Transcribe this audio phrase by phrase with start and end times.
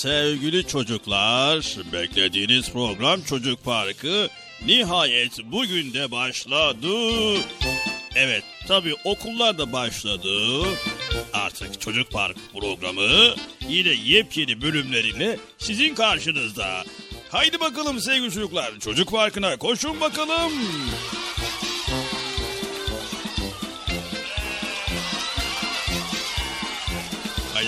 [0.00, 4.28] Sevgili çocuklar, beklediğiniz program Çocuk Parkı
[4.66, 6.88] nihayet bugün de başladı.
[8.14, 10.62] Evet, tabii okullar da başladı.
[11.32, 13.34] Artık Çocuk Park programı
[13.68, 16.84] yine yepyeni bölümleriyle sizin karşınızda.
[17.30, 20.52] Haydi bakalım sevgili çocuklar, Çocuk Parkı'na koşun bakalım.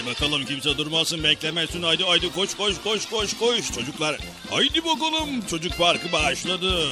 [0.06, 4.16] Bakalım kimse durmasın beklemesin haydi haydi koş koş koş koş koş çocuklar.
[4.50, 6.88] Haydi bakalım çocuk parkı başladı.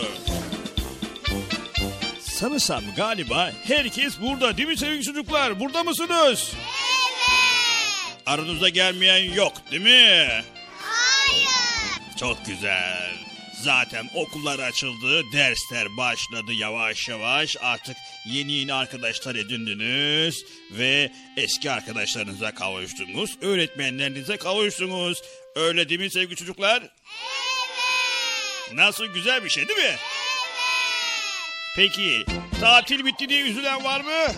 [2.20, 5.60] Sanırsam galiba herkes burada değil mi sevgili çocuklar?
[5.60, 6.52] Burada mısınız?
[6.52, 8.22] Evet.
[8.26, 10.28] Aranızda gelmeyen yok değil mi?
[10.82, 12.16] Hayır.
[12.18, 13.10] Çok güzel.
[13.64, 17.56] Zaten okullar açıldı, dersler başladı yavaş yavaş.
[17.60, 17.96] Artık
[18.26, 23.38] yeni yeni arkadaşlar edindiniz ve eski arkadaşlarınıza kavuştunuz.
[23.42, 25.22] Öğretmenlerinize kavuştunuz.
[25.56, 26.82] Öyle değil mi sevgili çocuklar?
[26.82, 26.90] Evet.
[28.72, 29.84] Nasıl güzel bir şey değil mi?
[29.84, 29.98] Evet.
[31.76, 32.24] Peki
[32.60, 34.34] tatil bitti diye üzülen var mı?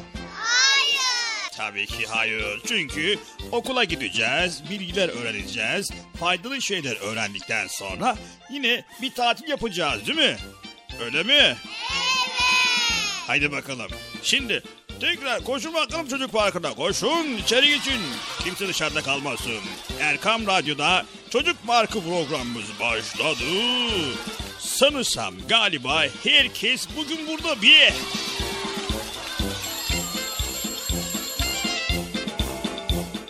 [1.68, 2.60] Tabii ki hayır.
[2.68, 3.18] Çünkü
[3.52, 5.90] okula gideceğiz, bilgiler öğreneceğiz.
[6.20, 8.16] Faydalı şeyler öğrendikten sonra
[8.50, 10.36] yine bir tatil yapacağız değil mi?
[11.00, 11.32] Öyle mi?
[11.32, 11.56] Evet.
[13.26, 13.90] Haydi bakalım.
[14.22, 14.62] Şimdi
[15.00, 16.74] tekrar koşun bakalım çocuk parkına.
[16.74, 18.00] Koşun içeri geçin.
[18.44, 19.60] Kimse dışarıda kalmasın.
[20.00, 23.44] Erkam Radyo'da Çocuk Parkı programımız başladı.
[24.58, 27.92] Sanırsam galiba herkes bugün burada bir.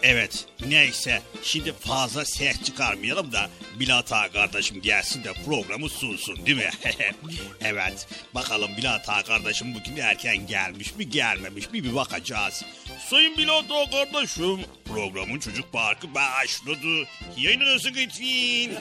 [0.02, 3.50] Evet neyse şimdi fazla ses çıkarmayalım da
[3.80, 6.70] Bilata kardeşim gelsin de programı sunsun değil mi?
[7.60, 12.64] evet bakalım Bilata kardeşim bugün erken gelmiş mi gelmemiş mi bir bakacağız.
[13.10, 17.08] Sayın Bilata kardeşim programın çocuk parkı başladı.
[17.36, 18.78] Yayınınızı getirin.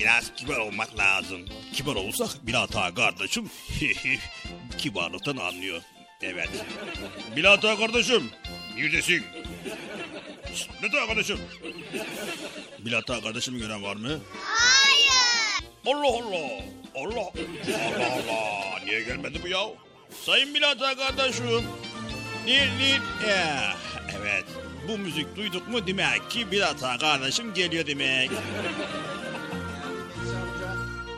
[0.00, 1.40] Biraz kibar olmak lazım.
[1.72, 3.50] Kibar olursak Bilata kardeşim
[4.78, 5.82] kibarlıktan anlıyor.
[6.22, 6.50] Evet.
[7.36, 8.30] Bilata kardeşim
[8.78, 9.24] neredesin?
[10.82, 11.40] Ne arkadaşım?
[12.78, 14.20] Bilata kardeşimi gören var mı?
[14.42, 15.64] Hayır.
[15.86, 16.62] Allah Allah.
[16.94, 17.30] Allah.
[17.94, 18.80] Allah Allah.
[18.84, 19.58] Niye gelmedi bu ya?
[20.26, 21.44] Sayın Bilata kardeşim.
[22.46, 23.00] Nil nil.
[23.28, 23.76] Eh,
[24.20, 24.44] evet.
[24.88, 28.30] Bu müzik duyduk mu demek ki Bilata kardeşim geliyor demek.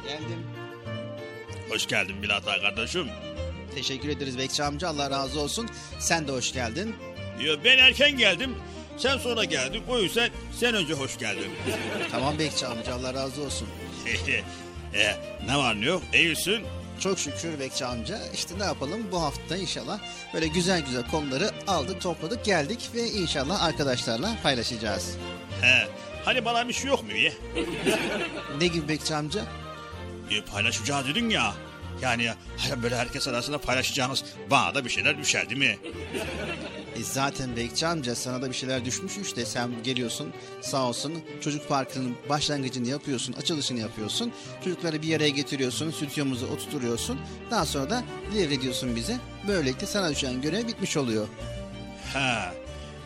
[0.04, 0.46] Geldim.
[1.70, 3.08] Hoş geldin Bilata kardeşim.
[3.74, 4.88] Teşekkür ederiz Bekçi amca.
[4.88, 5.68] Allah razı olsun.
[5.98, 6.94] Sen de hoş geldin.
[7.44, 8.54] Ya ben erken geldim.
[8.96, 9.82] Sen sonra geldin.
[9.88, 11.50] O yüzden sen önce hoş geldin.
[12.10, 12.94] Tamam Bekçi amca.
[12.94, 13.68] Allah razı olsun.
[14.94, 15.16] e,
[15.46, 16.02] ne var ne yok?
[16.14, 16.62] İyisin.
[17.00, 18.18] Çok şükür Bekçi amca.
[18.34, 20.00] İşte ne yapalım bu hafta inşallah
[20.34, 25.16] böyle güzel güzel konuları aldık, topladık, geldik ve inşallah arkadaşlarla paylaşacağız.
[25.60, 25.88] He.
[26.24, 27.32] Hani bana bir şey yok mu ya?
[28.60, 29.40] Ne gibi Bekçi amca?
[30.30, 31.54] E, paylaşacağız dedin ya.
[32.02, 32.30] Yani
[32.82, 35.78] böyle herkes arasında paylaşacağınız bana da bir şeyler düşer değil mi?
[36.96, 41.68] E zaten Bekçi amca sana da bir şeyler düşmüş işte sen geliyorsun sağ olsun çocuk
[41.68, 44.32] parkının başlangıcını yapıyorsun açılışını yapıyorsun
[44.64, 47.20] çocukları bir araya getiriyorsun stüdyomuza oturtuyorsun
[47.50, 48.02] daha sonra da
[48.34, 49.16] devrediyorsun bize
[49.48, 51.28] böylelikle sana düşen görev bitmiş oluyor.
[52.12, 52.52] Ha.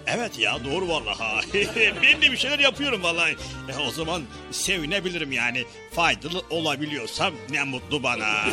[0.07, 1.45] Evet ya doğru vallahi.
[2.03, 3.37] ben de bir şeyler yapıyorum vallahi.
[3.69, 5.65] E, o zaman sevinebilirim yani.
[5.93, 8.45] Faydalı olabiliyorsam ne mutlu bana.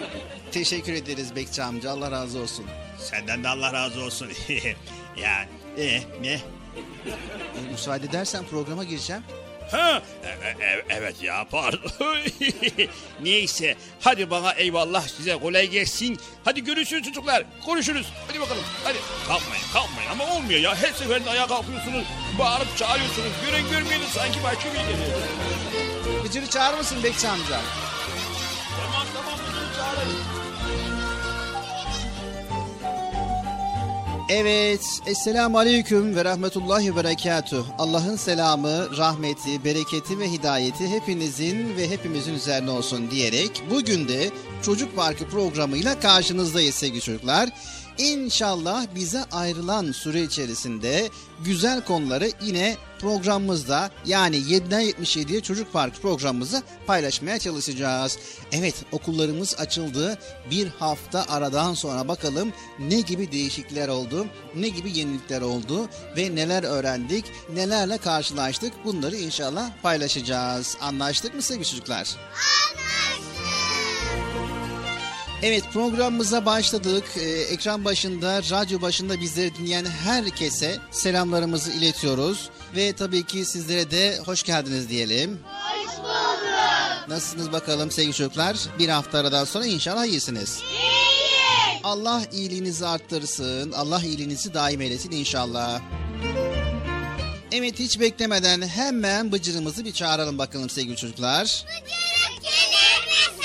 [0.52, 2.64] Teşekkür ederiz Bekçi amca Allah razı olsun.
[3.00, 4.28] Senden de Allah razı olsun.
[5.16, 5.48] ya
[5.78, 6.32] e, ne?
[6.32, 6.40] E,
[7.70, 9.22] müsaade edersen programa gireceğim.
[9.70, 11.90] Ha, e, e, evet ya pardon.
[13.22, 16.18] Neyse hadi bana eyvallah size kolay gelsin.
[16.44, 17.44] Hadi görüşürüz çocuklar.
[17.66, 18.12] Konuşuruz.
[18.28, 18.64] Hadi bakalım.
[18.84, 18.98] Hadi
[19.28, 20.76] kalkmayın kalkmayın ama olmuyor ya.
[20.76, 22.04] Her seferinde ayağa kalkıyorsunuz.
[22.38, 23.32] Bağırıp çağırıyorsunuz.
[23.46, 25.20] Gören görmeyeni sanki başka bir geliyor.
[26.24, 27.60] Bıcır'ı çağırır mısın Bekçi amca?
[28.80, 30.29] Tamam tamam Bıcır'ı çağırın.
[34.32, 37.66] Evet, Esselamu Aleyküm ve Rahmetullahi ve Berekatuh.
[37.78, 44.30] Allah'ın selamı, rahmeti, bereketi ve hidayeti hepinizin ve hepimizin üzerine olsun diyerek bugün de
[44.62, 47.48] Çocuk Parkı programıyla karşınızdayız sevgili çocuklar.
[48.00, 51.10] İnşallah bize ayrılan süre içerisinde
[51.44, 58.18] güzel konuları yine programımızda yani 7'den 77'ye Çocuk Park programımızı paylaşmaya çalışacağız.
[58.52, 60.18] Evet okullarımız açıldı.
[60.50, 66.62] Bir hafta aradan sonra bakalım ne gibi değişiklikler oldu, ne gibi yenilikler oldu ve neler
[66.62, 70.76] öğrendik, nelerle karşılaştık bunları inşallah paylaşacağız.
[70.80, 72.16] Anlaştık mı sevgili çocuklar?
[75.42, 77.04] Evet programımıza başladık.
[77.16, 82.50] Ee, ekran başında, radyo başında bizleri dinleyen herkese selamlarımızı iletiyoruz.
[82.76, 85.40] Ve tabii ki sizlere de hoş geldiniz diyelim.
[85.44, 87.08] Hoş bulduk.
[87.08, 88.56] Nasılsınız bakalım sevgili çocuklar?
[88.78, 90.58] Bir hafta aradan sonra inşallah iyisiniz.
[90.72, 91.80] İyi.
[91.84, 93.72] Allah iyiliğinizi arttırsın.
[93.72, 95.80] Allah iyiliğinizi daim eylesin inşallah.
[97.52, 101.42] Evet hiç beklemeden hemen bıcırımızı bir çağıralım bakalım sevgili çocuklar.
[101.66, 103.39] Bıcırık gelir misin?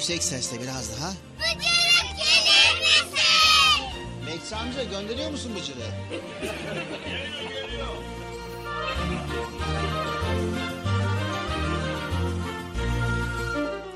[0.00, 1.12] Yüksek sesle biraz daha.
[1.38, 3.84] Bıcırık gelir misin?
[4.26, 5.86] Bekçi amca gönderiyor musun bıcırı?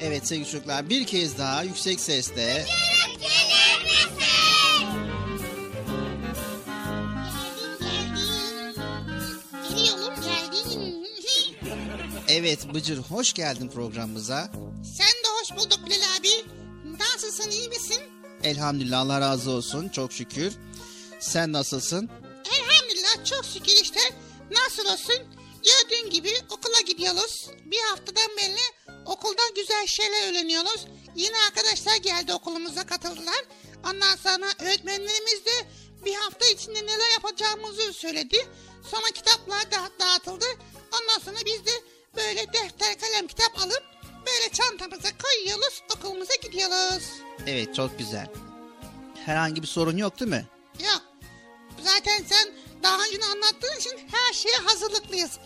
[0.00, 2.64] Evet sevgili çocuklar bir kez daha yüksek sesle.
[2.64, 4.88] Bıcırık gelir misin?
[9.70, 11.04] Geliyorum geldim.
[12.28, 14.50] Evet Bıcır hoş geldin programımıza.
[14.98, 15.13] Sen
[15.44, 16.44] hoş bulduk Bilal abi.
[16.98, 18.02] Nasılsın iyi misin?
[18.42, 20.52] Elhamdülillah Allah razı olsun çok şükür.
[21.20, 22.10] Sen nasılsın?
[22.58, 24.00] Elhamdülillah çok şükür işte.
[24.50, 25.16] Nasıl olsun?
[25.64, 27.50] Gördüğün gibi okula gidiyoruz.
[27.64, 28.56] Bir haftadan beri
[29.06, 30.86] okulda güzel şeyler öğreniyoruz.
[31.16, 33.44] Yeni arkadaşlar geldi okulumuza katıldılar.
[33.90, 35.66] Ondan sonra öğretmenlerimiz de
[36.04, 38.46] bir hafta içinde neler yapacağımızı söyledi.
[38.90, 40.46] Sonra kitaplar da dağıtıldı.
[40.92, 41.72] Ondan sonra biz de
[42.16, 43.93] böyle defter kalem kitap alıp
[44.26, 47.04] böyle çantamıza koyuyoruz okulumuza gidiyoruz.
[47.46, 48.26] Evet çok güzel.
[49.26, 50.46] Herhangi bir sorun yok değil mi?
[50.80, 51.02] Yok.
[51.82, 55.30] Zaten sen daha önce anlattığın için her şeye hazırlıklıyız.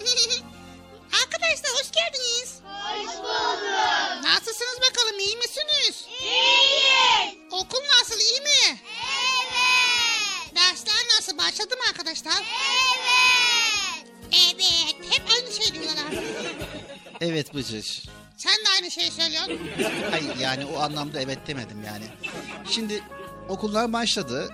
[1.25, 2.55] Arkadaşlar hoş geldiniz.
[2.65, 4.25] Hoş bulduk.
[4.25, 6.05] Nasılsınız bakalım iyi misiniz?
[6.21, 7.35] İyiyiz.
[7.53, 8.49] Okul nasıl iyi mi?
[8.71, 10.55] Evet.
[10.57, 12.43] Dersler nasıl başladı mı arkadaşlar?
[12.43, 14.07] Evet.
[14.53, 14.97] Evet.
[15.11, 16.25] Hep aynı şey diyorlar.
[17.21, 18.03] Evet Bıcır.
[18.39, 19.59] Sen de aynı şeyi söylüyorsun.
[20.11, 22.05] Hayır yani o anlamda evet demedim yani.
[22.71, 23.03] Şimdi
[23.49, 24.49] okullar başladı.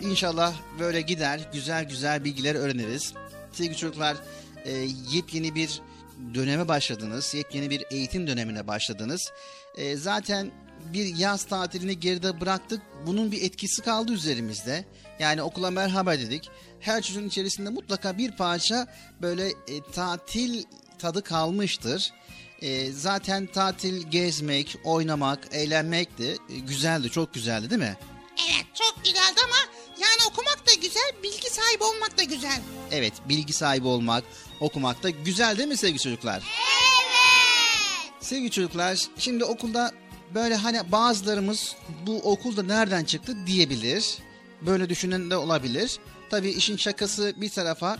[0.00, 3.14] İnşallah böyle gider güzel güzel bilgiler öğreniriz.
[3.52, 4.16] Sevgili çocuklar
[4.64, 4.70] e,
[5.12, 5.80] yepyeni bir
[6.34, 7.34] döneme başladınız.
[7.34, 9.32] Yepyeni bir eğitim dönemine başladınız.
[9.76, 10.50] E, zaten
[10.92, 12.82] bir yaz tatilini geride bıraktık.
[13.06, 14.84] Bunun bir etkisi kaldı üzerimizde.
[15.18, 16.50] Yani okula merhaba dedik.
[16.80, 18.86] Her çocuğun içerisinde mutlaka bir parça
[19.22, 20.64] böyle e, tatil
[20.98, 22.12] tadı kalmıştır.
[22.62, 26.36] E, zaten tatil gezmek, oynamak, eğlenmekti.
[26.48, 27.96] E, güzeldi, çok güzeldi değil mi?
[28.50, 29.56] Evet çok güzeldi ama
[29.98, 32.60] yani okumak da güzel, bilgi sahibi olmak da güzel.
[32.90, 34.24] Evet, bilgi sahibi olmak,
[34.60, 36.42] okumak da güzel değil mi sevgili çocuklar?
[36.42, 38.12] Evet.
[38.20, 39.92] Sevgili çocuklar, şimdi okulda
[40.34, 41.76] böyle hani bazılarımız
[42.06, 44.18] bu okulda nereden çıktı diyebilir.
[44.60, 45.98] Böyle düşünen de olabilir.
[46.30, 47.98] Tabii işin şakası bir tarafa.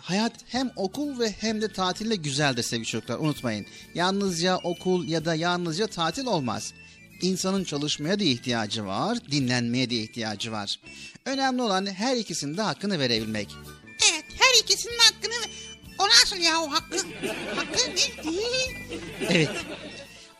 [0.00, 3.66] Hayat hem okul ve hem de tatille güzeldir sevgili çocuklar unutmayın.
[3.94, 6.72] Yalnızca okul ya da yalnızca tatil olmaz.
[7.22, 10.80] İnsanın çalışmaya da ihtiyacı var, dinlenmeye de ihtiyacı var.
[11.24, 13.48] Önemli olan her ikisinin de hakkını verebilmek.
[14.10, 15.50] Evet her ikisinin hakkını...
[15.98, 16.96] O nasıl ya o hakkı?
[17.56, 18.34] Hakkı ne?
[19.28, 19.50] Evet.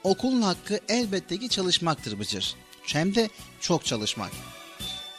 [0.05, 2.55] Okulun hakkı elbette ki çalışmaktır Bıcır.
[2.83, 3.29] Hem de
[3.61, 4.31] çok çalışmak.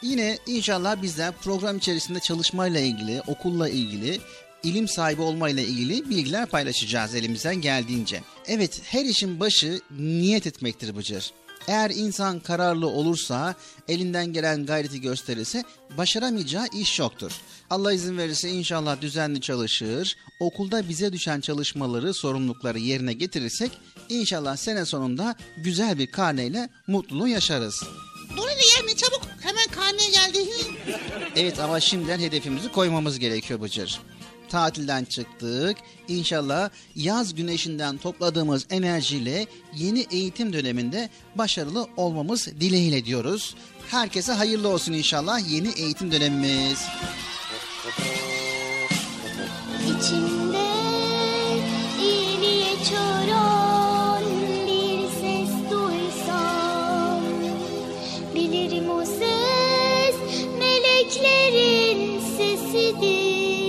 [0.02, 4.20] Yine inşallah bizler program içerisinde çalışmayla ilgili, okulla ilgili,
[4.62, 8.22] ilim sahibi olmayla ilgili bilgiler paylaşacağız elimizden geldiğince.
[8.46, 11.32] Evet her işin başı niyet etmektir Bıcır.
[11.68, 13.54] Eğer insan kararlı olursa,
[13.88, 15.64] elinden gelen gayreti gösterirse
[15.96, 17.32] başaramayacağı iş yoktur.
[17.70, 23.70] Allah izin verirse inşallah düzenli çalışır, okulda bize düşen çalışmaları, sorumlulukları yerine getirirsek
[24.08, 27.84] inşallah sene sonunda güzel bir karneyle mutluluğu yaşarız.
[28.36, 29.22] Dur hele yerine çabuk.
[29.40, 30.38] Hemen karneye geldi.
[31.36, 34.00] Evet ama şimdiden hedefimizi koymamız gerekiyor Bıcır.
[34.48, 35.76] Tatilden çıktık.
[36.08, 43.54] İnşallah yaz güneşinden topladığımız enerjiyle yeni eğitim döneminde başarılı olmamız dileğiyle diyoruz.
[43.90, 46.84] Herkese hayırlı olsun inşallah yeni eğitim dönemimiz.
[49.84, 50.66] İçimde
[52.02, 53.75] iyiliğe çağıran
[61.08, 63.62] çiçeklerin sesidir.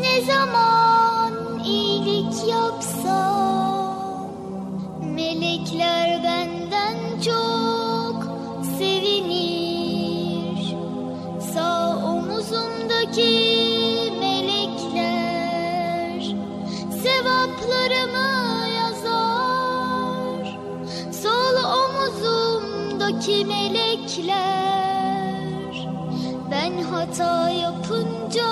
[0.00, 4.30] Ne zaman iyilik yapsam,
[5.14, 8.26] melekler benden çok
[8.78, 10.76] sevinir.
[11.54, 13.32] Sağ omuzumdaki
[14.20, 15.42] melekler
[17.02, 18.32] sevaplarımı
[18.76, 20.58] yazar.
[21.22, 25.01] Sol omuzumdaki melekler
[26.52, 28.48] ben hataya yapınca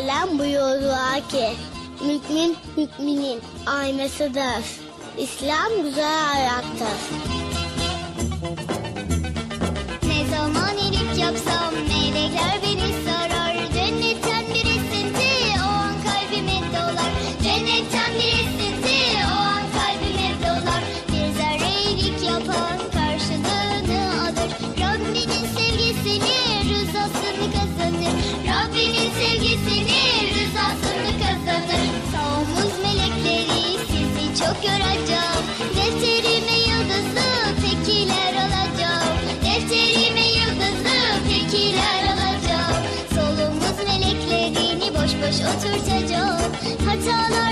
[0.00, 1.50] Alem buyurdular ki
[2.00, 4.64] mümin müminin aynasıdır.
[5.18, 7.29] İslam güzel ayaktır.
[35.76, 37.30] Defterime yıldızlı
[37.62, 39.18] tekiler alacağım.
[39.44, 40.98] Defterime yıldızlı
[41.28, 42.82] tekiler alacağım.
[43.14, 46.52] Solumuz meleklerini boş boş oturtacağım.
[46.86, 47.49] Hatalar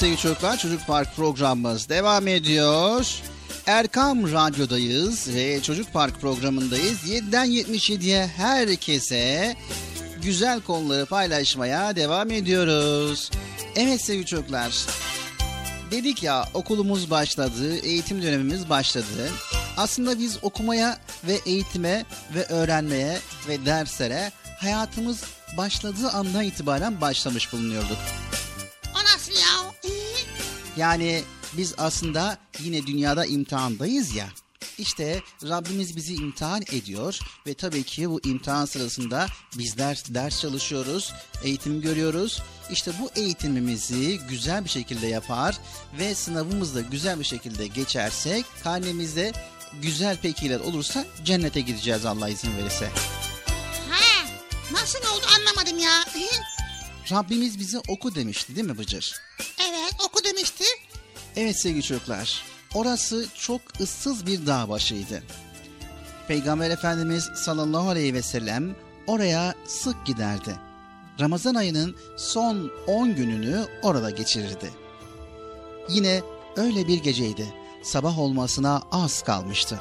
[0.00, 3.20] sevgili çocuklar Çocuk Park programımız devam ediyor.
[3.66, 7.04] Erkam Radyo'dayız ve Çocuk Park programındayız.
[7.04, 9.56] 7'den 77'ye herkese
[10.22, 13.30] güzel konuları paylaşmaya devam ediyoruz.
[13.76, 14.86] Evet sevgili çocuklar.
[15.90, 19.30] Dedik ya okulumuz başladı, eğitim dönemimiz başladı.
[19.76, 22.04] Aslında biz okumaya ve eğitime
[22.34, 25.24] ve öğrenmeye ve derslere hayatımız
[25.56, 27.98] başladığı andan itibaren başlamış bulunuyorduk.
[30.80, 31.22] Yani
[31.52, 34.28] biz aslında yine dünyada imtihandayız ya.
[34.78, 39.26] İşte Rabbimiz bizi imtihan ediyor ve tabii ki bu imtihan sırasında
[39.58, 41.12] bizler ders çalışıyoruz,
[41.44, 42.42] eğitim görüyoruz.
[42.70, 45.58] İşte bu eğitimimizi güzel bir şekilde yapar
[45.98, 49.32] ve sınavımızda güzel bir şekilde geçersek, karnemizde
[49.82, 52.88] güzel pekiler olursa cennete gideceğiz Allah izin verirse.
[53.90, 54.26] ha,
[54.72, 56.04] nasıl oldu anlamadım ya.
[57.10, 59.20] Rabbimiz bize oku demişti değil mi Bıcır?
[59.74, 60.64] Evet oku demişti.
[61.36, 65.22] Evet sevgili çocuklar, orası çok ıssız bir dağ başıydı.
[66.28, 70.56] Peygamber Efendimiz sallallahu aleyhi ve sellem oraya sık giderdi.
[71.20, 74.70] Ramazan ayının son 10 gününü orada geçirirdi.
[75.88, 76.22] Yine
[76.56, 77.54] öyle bir geceydi.
[77.82, 79.80] Sabah olmasına az kalmıştı.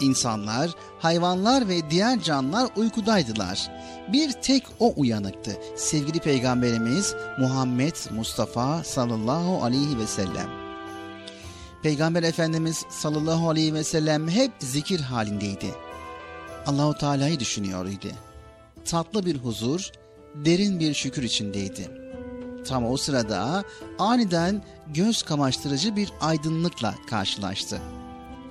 [0.00, 3.70] İnsanlar, hayvanlar ve diğer canlılar uykudaydılar.
[4.12, 5.58] Bir tek o uyanıktı.
[5.76, 10.50] Sevgili Peygamberimiz Muhammed Mustafa sallallahu aleyhi ve sellem.
[11.82, 15.74] Peygamber Efendimiz sallallahu aleyhi ve sellem hep zikir halindeydi.
[16.66, 18.08] Allahu Teala'yı düşünüyordu.
[18.84, 19.90] Tatlı bir huzur,
[20.34, 21.90] derin bir şükür içindeydi.
[22.68, 23.64] Tam o sırada
[23.98, 24.62] aniden
[24.94, 27.80] göz kamaştırıcı bir aydınlıkla karşılaştı.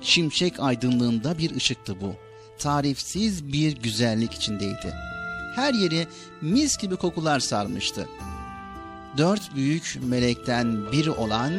[0.00, 2.14] Şimşek aydınlığında bir ışıktı bu.
[2.58, 4.94] Tarifsiz bir güzellik içindeydi.
[5.54, 6.06] Her yeri
[6.40, 8.08] mis gibi kokular sarmıştı.
[9.16, 11.52] Dört büyük melekten biri olan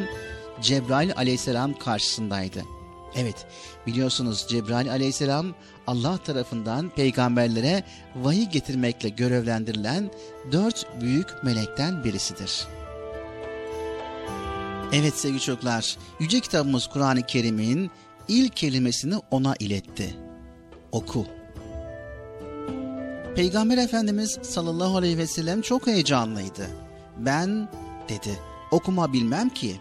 [0.60, 2.62] Cebrail aleyhisselam karşısındaydı.
[3.14, 3.46] Evet
[3.86, 5.54] biliyorsunuz Cebrail aleyhisselam
[5.86, 7.84] Allah tarafından peygamberlere
[8.16, 10.10] vahiy getirmekle görevlendirilen
[10.52, 12.66] dört büyük melekten birisidir.
[14.92, 17.90] Evet sevgili çocuklar, Yüce kitabımız Kur'an-ı Kerim'in
[18.32, 20.16] ilk kelimesini ona iletti.
[20.92, 21.26] Oku.
[23.36, 26.66] Peygamber Efendimiz sallallahu aleyhi ve sellem çok heyecanlıydı.
[27.18, 27.68] Ben
[28.08, 28.38] dedi
[28.70, 29.80] okuma bilmem ki.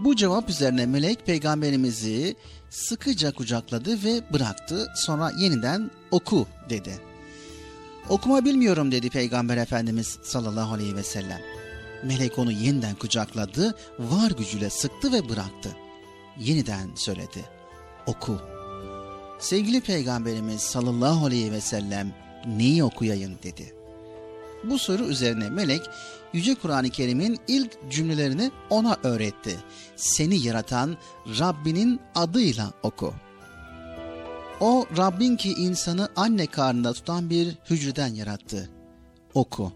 [0.00, 2.36] Bu cevap üzerine melek peygamberimizi
[2.70, 4.86] sıkıca kucakladı ve bıraktı.
[4.96, 6.92] Sonra yeniden oku dedi.
[8.08, 11.40] Okuma bilmiyorum dedi peygamber efendimiz sallallahu aleyhi ve sellem.
[12.04, 15.76] Melek onu yeniden kucakladı, var gücüyle sıktı ve bıraktı.
[16.38, 17.44] Yeniden söyledi.
[18.06, 18.40] Oku.
[19.38, 22.14] Sevgili peygamberimiz sallallahu aleyhi ve sellem
[22.46, 23.74] neyi okuyayım dedi.
[24.64, 25.82] Bu soru üzerine melek
[26.32, 29.56] Yüce Kur'an-ı Kerim'in ilk cümlelerini ona öğretti.
[29.96, 30.96] Seni yaratan
[31.38, 33.14] Rabbinin adıyla oku.
[34.60, 38.70] O Rabbin ki insanı anne karnında tutan bir hücreden yarattı.
[39.34, 39.72] Oku.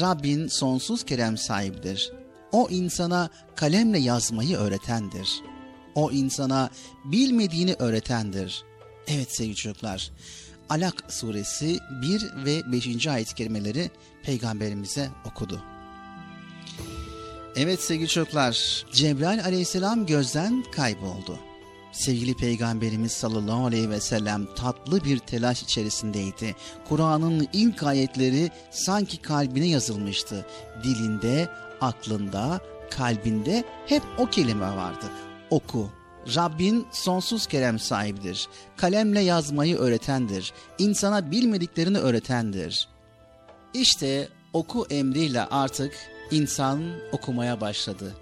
[0.00, 2.12] Rabbin sonsuz kerem sahibidir.
[2.52, 5.42] O insana kalemle yazmayı öğretendir.
[5.96, 6.70] O insana
[7.04, 8.64] bilmediğini öğretendir.
[9.06, 10.12] Evet sevgili çocuklar,
[10.68, 13.06] Alak suresi 1 ve 5.
[13.06, 13.90] ayet kelimeleri
[14.22, 15.62] peygamberimize okudu.
[17.56, 21.38] Evet sevgili çocuklar, Cebrail aleyhisselam gözden kayboldu.
[21.92, 26.56] Sevgili Peygamberimiz sallallahu aleyhi ve sellem tatlı bir telaş içerisindeydi.
[26.88, 30.46] Kur'an'ın ilk ayetleri sanki kalbine yazılmıştı.
[30.84, 31.48] Dilinde,
[31.80, 35.06] aklında, kalbinde hep o kelime vardı.
[35.50, 35.90] Oku,
[36.36, 38.48] Rabbin sonsuz kerem sahibidir.
[38.76, 40.52] Kalemle yazmayı öğretendir.
[40.78, 42.88] İnsana bilmediklerini öğretendir.
[43.74, 45.94] İşte oku emriyle artık
[46.30, 46.82] insan
[47.12, 48.14] okumaya başladı.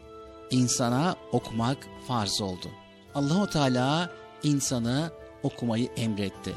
[0.51, 2.69] İnsana okumak farz oldu.
[3.15, 4.11] Allahu Teala
[4.43, 5.11] insanı
[5.43, 6.55] okumayı emretti.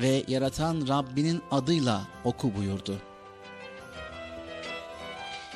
[0.00, 2.98] Ve yaratan Rabbinin adıyla oku buyurdu.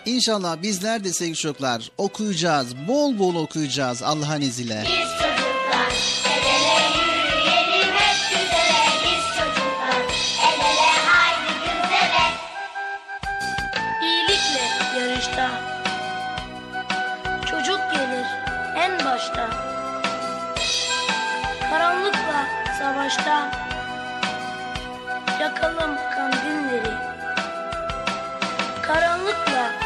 [0.06, 4.84] İnşallah bizler de sevgili çocuklar okuyacağız, bol bol okuyacağız Allah'ın izniyle.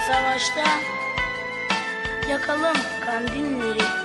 [0.07, 0.65] Savaşta
[2.29, 4.04] Yakalım kandilleri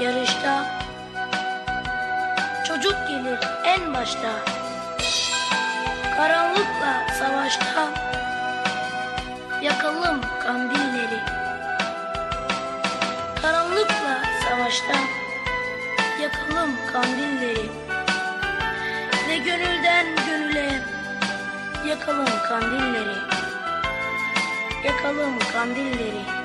[0.00, 0.64] yarışta
[2.68, 4.30] Çocuk gelir en başta.
[6.16, 7.88] Karanlıkla savaşta
[9.62, 11.20] Yakalım kandilleri.
[13.42, 14.94] Karanlıkla savaşta
[16.20, 17.70] Yakalım kandilleri.
[19.28, 20.82] Ve gönülden gönüle
[21.86, 23.16] Yakalım kandilleri.
[24.84, 26.39] Yakalım kandilleri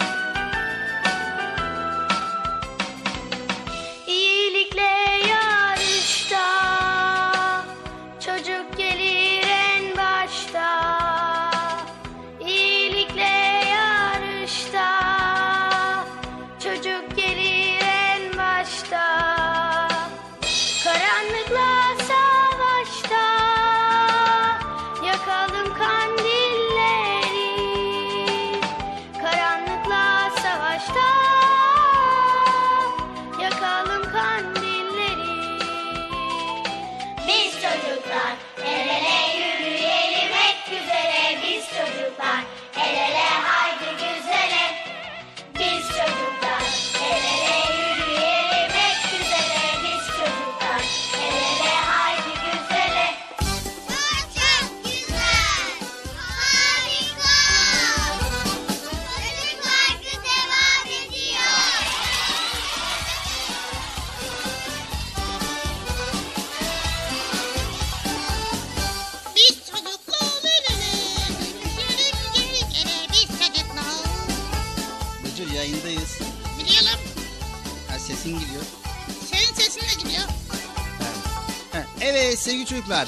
[82.86, 83.08] çocuklar.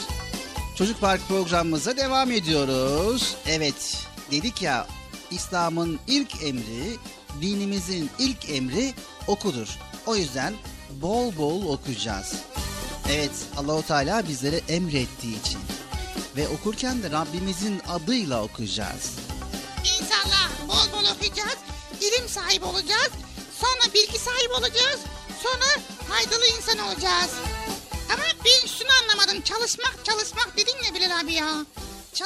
[0.76, 3.36] Çocuk Park programımıza devam ediyoruz.
[3.48, 3.98] Evet
[4.32, 4.88] dedik ya
[5.32, 6.98] İslam'ın ilk emri,
[7.42, 8.94] dinimizin ilk emri
[9.28, 9.68] okudur.
[10.06, 10.54] O yüzden
[10.92, 12.34] bol bol okuyacağız.
[13.10, 15.60] Evet Allahu Teala bizlere emrettiği için
[16.36, 19.16] ve okurken de Rabbimizin adıyla okuyacağız.
[19.80, 21.58] İnşallah bol bol okuyacağız.
[22.02, 23.12] ilim sahibi olacağız.
[23.62, 25.00] Sonra bilgi sahibi olacağız.
[25.44, 27.32] Sonra faydalı insan olacağız.
[29.18, 29.42] Anlamadım.
[29.42, 31.66] Çalışmak çalışmak dedin ya Bilal abi ya.
[32.14, 32.26] Çal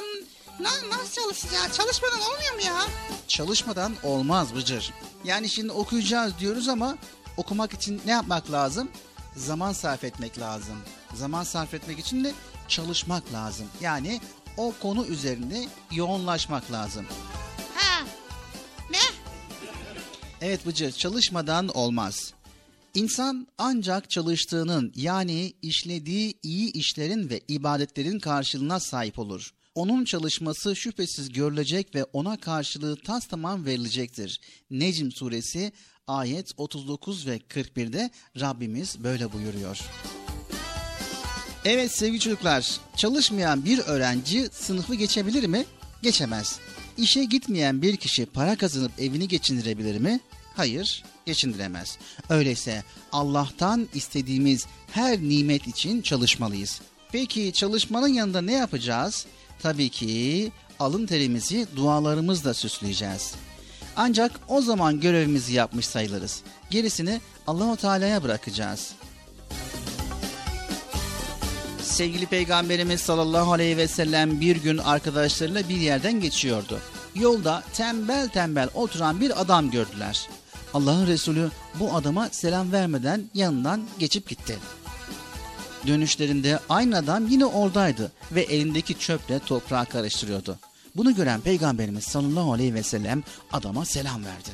[0.60, 1.78] Na- nasıl çalışacağız?
[1.78, 2.86] Çalışmadan olmuyor mu ya?
[3.28, 4.94] Çalışmadan olmaz Bıcır.
[5.24, 6.98] Yani şimdi okuyacağız diyoruz ama
[7.38, 8.92] okumak için ne yapmak lazım?
[9.36, 10.76] Zaman sarf etmek lazım.
[11.14, 12.34] Zaman sarf etmek için de
[12.68, 13.68] çalışmak lazım.
[13.82, 14.22] Yani
[14.58, 17.06] o konu üzerinde yoğunlaşmak lazım.
[17.76, 18.04] Ha.
[18.90, 18.98] Ne?
[20.42, 22.34] Evet Bıcır çalışmadan olmaz.
[22.94, 29.54] İnsan ancak çalıştığının yani işlediği iyi işlerin ve ibadetlerin karşılığına sahip olur.
[29.76, 34.42] Onun çalışması şüphesiz görülecek ve ona karşılığı tas tamam verilecektir.
[34.70, 35.72] Necm suresi
[36.08, 39.80] ayet 39 ve 41'de Rabbimiz böyle buyuruyor.
[41.66, 45.66] Evet sevgili çocuklar, çalışmayan bir öğrenci sınıfı geçebilir mi?
[46.02, 46.60] Geçemez.
[46.98, 50.20] İşe gitmeyen bir kişi para kazanıp evini geçindirebilir mi?
[50.62, 51.98] Hayır, geçindiremez.
[52.30, 56.82] Öyleyse Allah'tan istediğimiz her nimet için çalışmalıyız.
[57.12, 59.26] Peki çalışmanın yanında ne yapacağız?
[59.62, 63.34] Tabii ki alın terimizi dualarımızla süsleyeceğiz.
[63.96, 66.42] Ancak o zaman görevimizi yapmış sayılırız.
[66.70, 68.94] Gerisini Allahu Teala'ya bırakacağız.
[71.84, 76.80] Sevgili Peygamberimiz sallallahu aleyhi ve sellem bir gün arkadaşlarıyla bir yerden geçiyordu.
[77.16, 80.28] Yolda tembel tembel oturan bir adam gördüler.
[80.74, 84.58] Allah'ın Resulü bu adama selam vermeden yanından geçip gitti.
[85.88, 90.60] Dönüşlerinde aynı adam yine oradaydı ve elindeki çöple toprağı karıştırıyordu.
[90.96, 94.50] Bunu gören Peygamberimiz sallallahu aleyhi ve sellem adama selam verdi.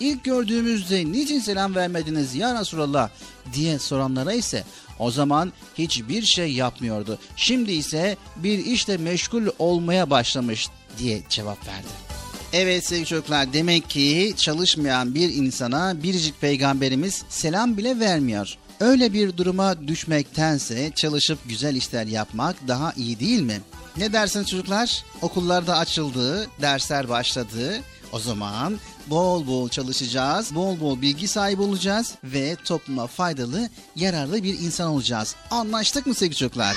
[0.00, 3.10] İlk gördüğümüzde niçin selam vermediniz ya Resulallah
[3.54, 4.64] diye soranlara ise
[4.98, 7.18] o zaman hiçbir şey yapmıyordu.
[7.36, 12.07] Şimdi ise bir işle meşgul olmaya başlamış diye cevap verdi.
[12.52, 18.56] Evet sevgili çocuklar demek ki çalışmayan bir insana biricik peygamberimiz selam bile vermiyor.
[18.80, 23.60] Öyle bir duruma düşmektense çalışıp güzel işler yapmak daha iyi değil mi?
[23.96, 25.04] Ne dersiniz çocuklar?
[25.22, 27.80] Okullarda açıldı, dersler başladı.
[28.12, 34.58] O zaman bol bol çalışacağız, bol bol bilgi sahibi olacağız ve topluma faydalı, yararlı bir
[34.58, 35.34] insan olacağız.
[35.50, 36.76] Anlaştık mı sevgili çocuklar?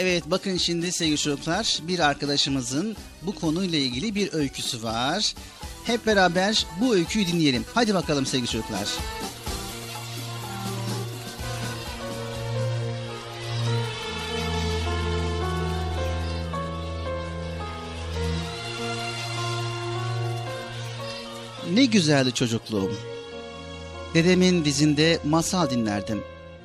[0.00, 5.34] Evet bakın şimdi sevgili çocuklar bir arkadaşımızın bu konuyla ilgili bir öyküsü var.
[5.84, 7.64] Hep beraber bu öyküyü dinleyelim.
[7.74, 8.88] Hadi bakalım sevgili çocuklar.
[21.74, 22.92] Ne güzeldi çocukluğum.
[24.14, 26.22] Dedemin dizinde masal dinlerdim.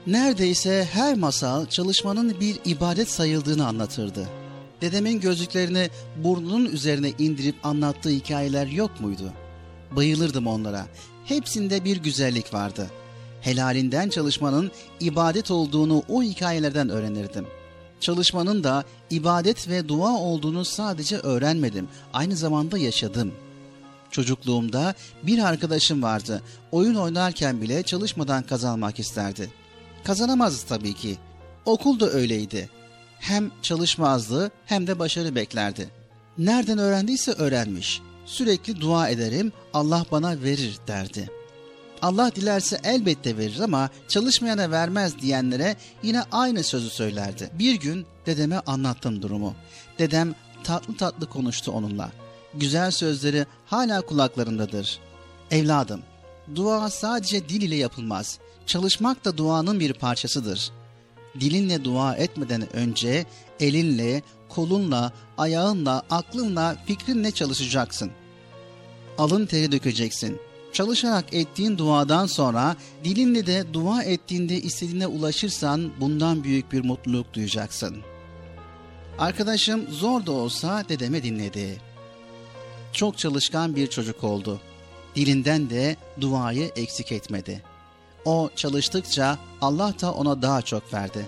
[0.08, 4.30] Neredeyse her masal çalışmanın bir ibadet sayıldığını anlatırdı.
[4.82, 9.34] Dedemin gözlüklerini burnunun üzerine indirip anlattığı hikayeler yok muydu?
[9.92, 10.86] Bayılırdım onlara.
[11.26, 12.92] Hepsinde bir güzellik vardı.
[13.42, 17.48] Helalinden çalışmanın ibadet olduğunu o hikayelerden öğrenirdim.
[18.00, 23.34] Çalışmanın da ibadet ve dua olduğunu sadece öğrenmedim, aynı zamanda yaşadım.''
[24.14, 26.42] Çocukluğumda bir arkadaşım vardı.
[26.72, 29.63] Oyun oynarken bile çalışmadan kazanmak isterdi.
[30.04, 31.18] Kazanamazdı tabii ki.
[31.66, 32.70] Okul da öyleydi.
[33.20, 35.90] Hem çalışmazdı hem de başarı beklerdi.
[36.38, 38.02] Nereden öğrendiyse öğrenmiş.
[38.26, 41.30] Sürekli dua ederim, Allah bana verir derdi.
[42.02, 47.50] Allah dilerse elbette verir ama çalışmayana vermez diyenlere yine aynı sözü söylerdi.
[47.60, 49.56] Bir gün dedeme anlattım durumu.
[50.00, 52.12] Dedem tatlı tatlı konuştu onunla
[52.54, 55.00] güzel sözleri hala kulaklarındadır.
[55.52, 56.02] Evladım,
[56.56, 58.40] dua sadece dil ile yapılmaz.
[58.66, 60.72] Çalışmak da duanın bir parçasıdır.
[61.40, 63.26] Dilinle dua etmeden önce
[63.60, 68.12] elinle, kolunla, ayağınla, aklınla, fikrinle çalışacaksın.
[69.18, 70.40] Alın teri dökeceksin.
[70.74, 77.98] Çalışarak ettiğin duadan sonra dilinle de dua ettiğinde istediğine ulaşırsan bundan büyük bir mutluluk duyacaksın.
[79.20, 81.94] Arkadaşım zor da olsa dedeme dinledi
[82.94, 84.62] çok çalışkan bir çocuk oldu.
[85.16, 87.64] Dilinden de duayı eksik etmedi.
[88.26, 91.28] O çalıştıkça Allah da ona daha çok verdi.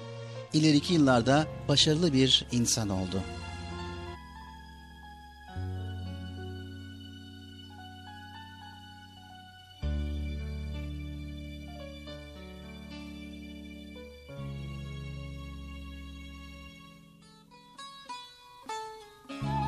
[0.53, 3.21] İleriki yıllarda başarılı bir insan oldu.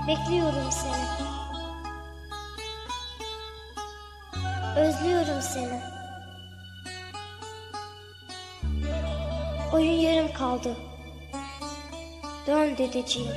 [0.07, 1.07] Bekliyorum seni.
[4.77, 5.96] Özlüyorum seni.
[9.73, 10.75] Oyun yarım kaldı.
[12.47, 13.31] Dön dedeciğim.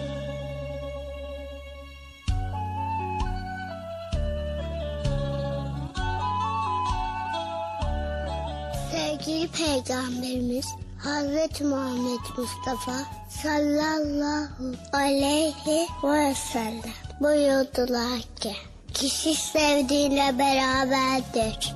[8.92, 10.66] Sevgili Peygamberimiz
[10.98, 12.92] Hazreti Muhammed Mustafa
[13.28, 18.56] sallallahu aleyhi ve sellem buyurdular ki
[18.94, 21.74] kişi sevdiğiyle beraberdir.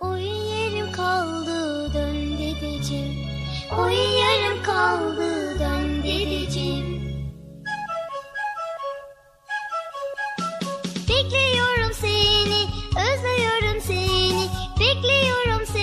[0.00, 1.39] Oyun yarım kaldı.
[3.78, 6.02] Oyun yarım kaldı dön.
[11.08, 12.60] Bekliyorum seni,
[12.96, 14.48] özlüyorum seni.
[14.80, 15.79] Bekliyorum seni,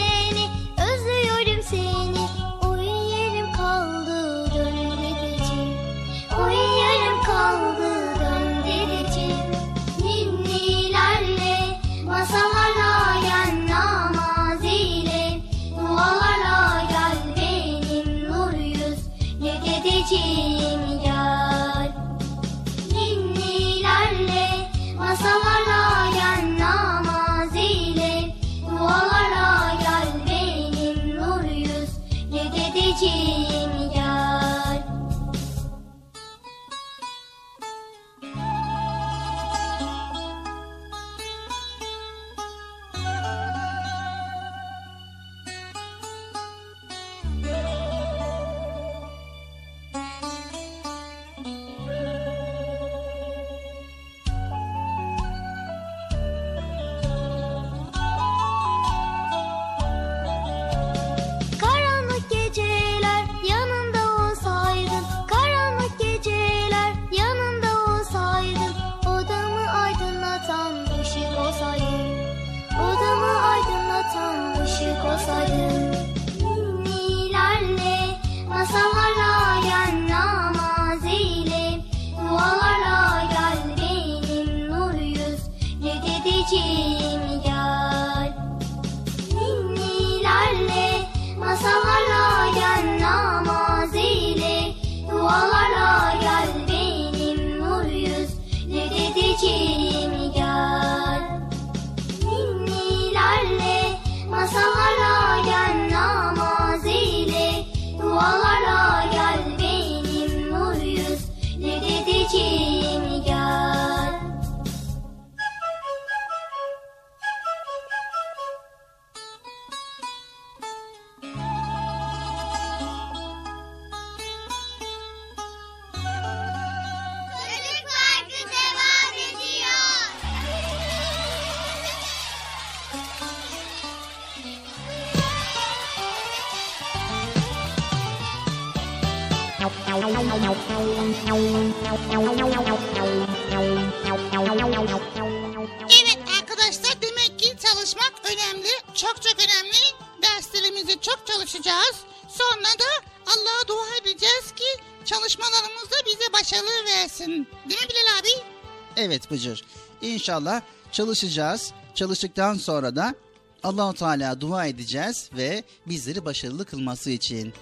[159.18, 159.64] Evet Bıcır.
[160.02, 161.72] İnşallah çalışacağız.
[161.96, 163.16] Çalıştıktan sonra da
[163.64, 167.54] Allahu Teala dua edeceğiz ve bizleri başarılı kılması için.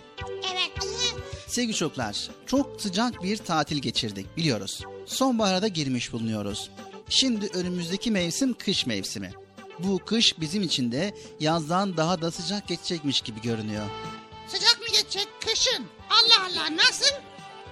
[0.53, 0.71] Evet.
[1.47, 4.81] Sevgili çocuklar, çok sıcak bir tatil geçirdik biliyoruz.
[5.05, 6.69] Sonbahara da girmiş bulunuyoruz.
[7.09, 9.33] Şimdi önümüzdeki mevsim kış mevsimi.
[9.79, 13.85] Bu kış bizim için de yazdan daha da sıcak geçecekmiş gibi görünüyor.
[14.47, 15.85] Sıcak mı geçecek kışın?
[16.09, 17.15] Allah Allah nasıl?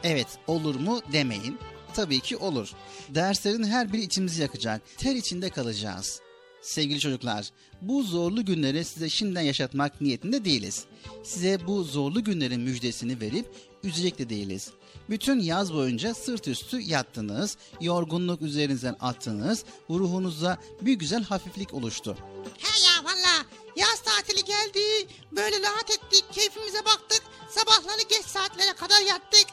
[0.03, 1.59] Evet, olur mu demeyin.
[1.95, 2.69] Tabii ki olur.
[3.09, 4.81] Derslerin her biri içimizi yakacak.
[4.97, 6.21] Ter içinde kalacağız.
[6.61, 7.49] Sevgili çocuklar,
[7.81, 10.85] bu zorlu günleri size şimdiden yaşatmak niyetinde değiliz.
[11.23, 13.45] Size bu zorlu günlerin müjdesini verip
[13.83, 14.69] üzecek de değiliz.
[15.09, 22.17] Bütün yaz boyunca sırt üstü yattınız, yorgunluk üzerinizden attınız, ruhunuza bir güzel hafiflik oluştu.
[22.57, 25.07] He ya valla yaz tatili geldi.
[25.31, 27.21] Böyle rahat ettik, keyfimize baktık.
[27.49, 29.45] Sabahları geç saatlere kadar yattık.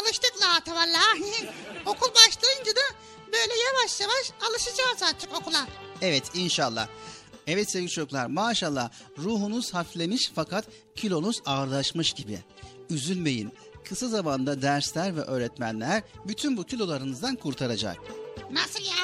[0.00, 1.00] Alıştık rahata valla.
[1.86, 2.80] Okul başlayınca da
[3.32, 5.66] böyle yavaş yavaş alışacağız artık okula.
[6.02, 6.88] Evet inşallah.
[7.46, 10.64] Evet sevgili çocuklar maşallah ruhunuz hafiflemiş fakat
[10.96, 12.38] kilonuz ağırlaşmış gibi.
[12.90, 13.52] Üzülmeyin.
[13.84, 17.96] Kısa zamanda dersler ve öğretmenler bütün bu kilolarınızdan kurtaracak.
[18.50, 18.94] Nasıl ya?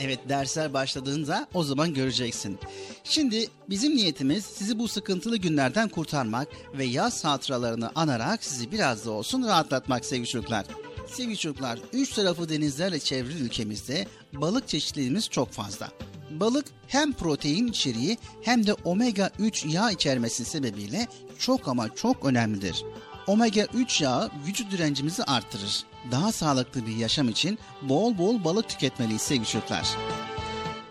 [0.00, 2.58] Evet dersler başladığında o zaman göreceksin.
[3.04, 6.48] Şimdi bizim niyetimiz sizi bu sıkıntılı günlerden kurtarmak
[6.78, 10.66] ve yaz hatıralarını anarak sizi biraz da olsun rahatlatmak sevgili çocuklar.
[11.08, 15.88] Sevgili çocuklar, üç tarafı denizlerle çevrili ülkemizde balık çeşitliliğimiz çok fazla.
[16.30, 21.08] Balık hem protein içeriği hem de omega 3 yağ içermesi sebebiyle
[21.38, 22.84] çok ama çok önemlidir.
[23.26, 25.84] Omega 3 yağı vücut direncimizi arttırır.
[26.10, 29.88] Daha sağlıklı bir yaşam için bol bol balık tüketmeliyiz sevgili çocuklar.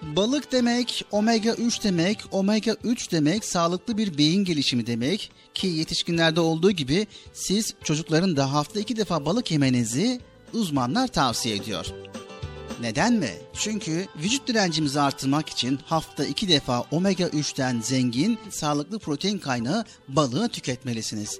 [0.02, 6.40] Balık demek, omega 3 demek, omega 3 demek sağlıklı bir beyin gelişimi demek ki yetişkinlerde
[6.40, 10.22] olduğu gibi siz çocukların da hafta iki defa balık yemenizi
[10.54, 11.86] uzmanlar tavsiye ediyor.
[12.82, 13.32] Neden mi?
[13.54, 20.50] Çünkü vücut direncimizi artırmak için hafta iki defa omega 3'ten zengin sağlıklı protein kaynağı balığı
[20.50, 21.40] tüketmelisiniz.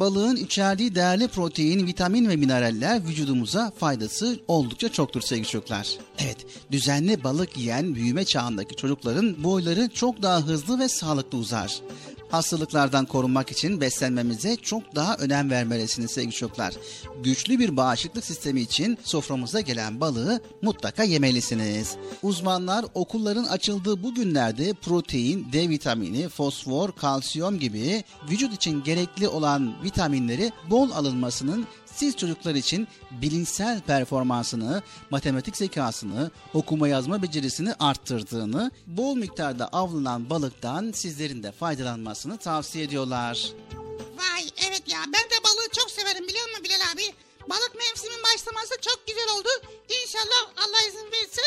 [0.00, 5.98] Balığın içerdiği değerli protein, vitamin ve mineraller vücudumuza faydası oldukça çoktur sevgili çocuklar.
[6.18, 6.36] Evet,
[6.70, 11.80] düzenli balık yiyen büyüme çağındaki çocukların boyları çok daha hızlı ve sağlıklı uzar.
[12.34, 16.74] Hastalıklardan korunmak için beslenmemize çok daha önem vermelisiniz sevgili çocuklar.
[17.24, 21.96] Güçlü bir bağışıklık sistemi için soframıza gelen balığı mutlaka yemelisiniz.
[22.22, 29.84] Uzmanlar okulların açıldığı bu günlerde protein, D vitamini, fosfor, kalsiyum gibi vücut için gerekli olan
[29.84, 31.66] vitaminleri bol alınmasının
[31.96, 40.92] siz çocuklar için bilinçsel performansını, matematik zekasını, okuma yazma becerisini arttırdığını, bol miktarda avlanan balıktan
[40.94, 43.48] sizlerin de faydalanmasını tavsiye ediyorlar.
[44.16, 47.14] Vay evet ya ben de balığı çok severim biliyor musun Bilal abi?
[47.50, 49.48] Balık mevsimin başlaması çok güzel oldu.
[50.02, 51.42] İnşallah Allah izin verirse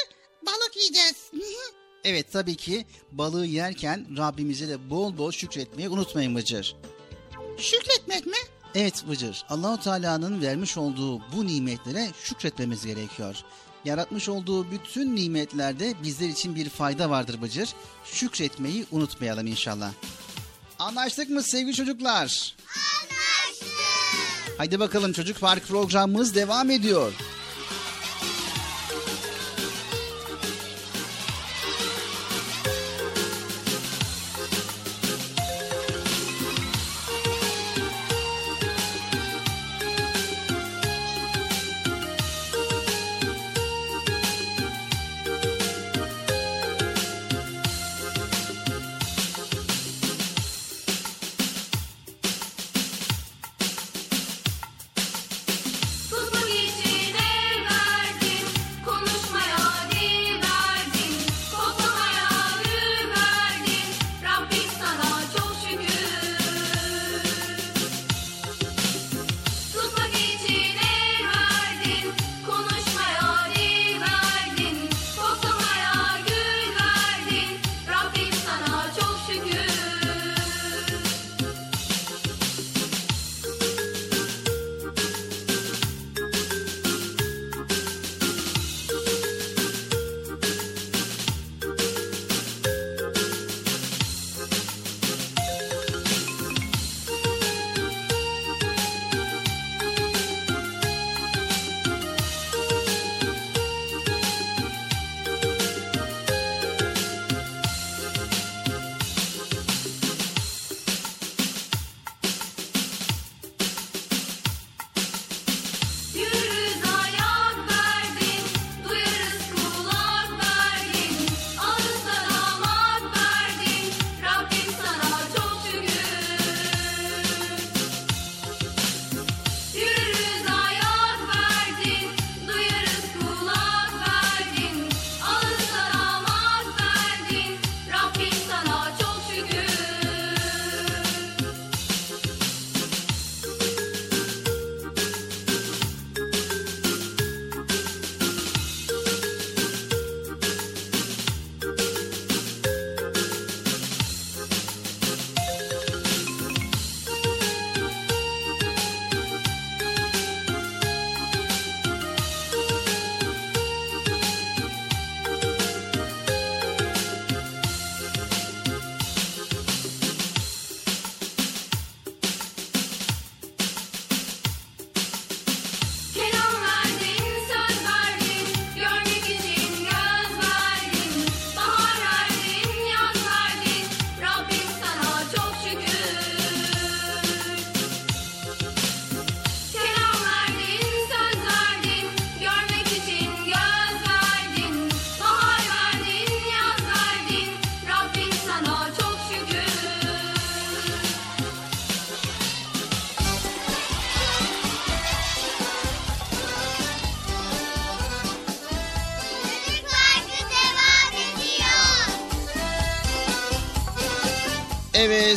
[0.46, 1.32] balık yiyeceğiz.
[2.04, 6.76] Evet tabii ki balığı yerken Rabbimize de bol bol şükretmeyi unutmayın Bıcır.
[7.58, 8.38] Şükretmek mi?
[8.80, 13.36] Evet Bıcır, Allahu Teala'nın vermiş olduğu bu nimetlere şükretmemiz gerekiyor.
[13.86, 17.70] Yaratmış olduğu bütün nimetlerde bizler için bir fayda vardır Bıcır.
[18.06, 19.92] Şükretmeyi unutmayalım inşallah.
[20.80, 22.56] Anlaştık mı sevgili çocuklar?
[22.68, 23.68] Anlaştık.
[24.58, 27.14] Haydi bakalım Çocuk Park programımız devam ediyor.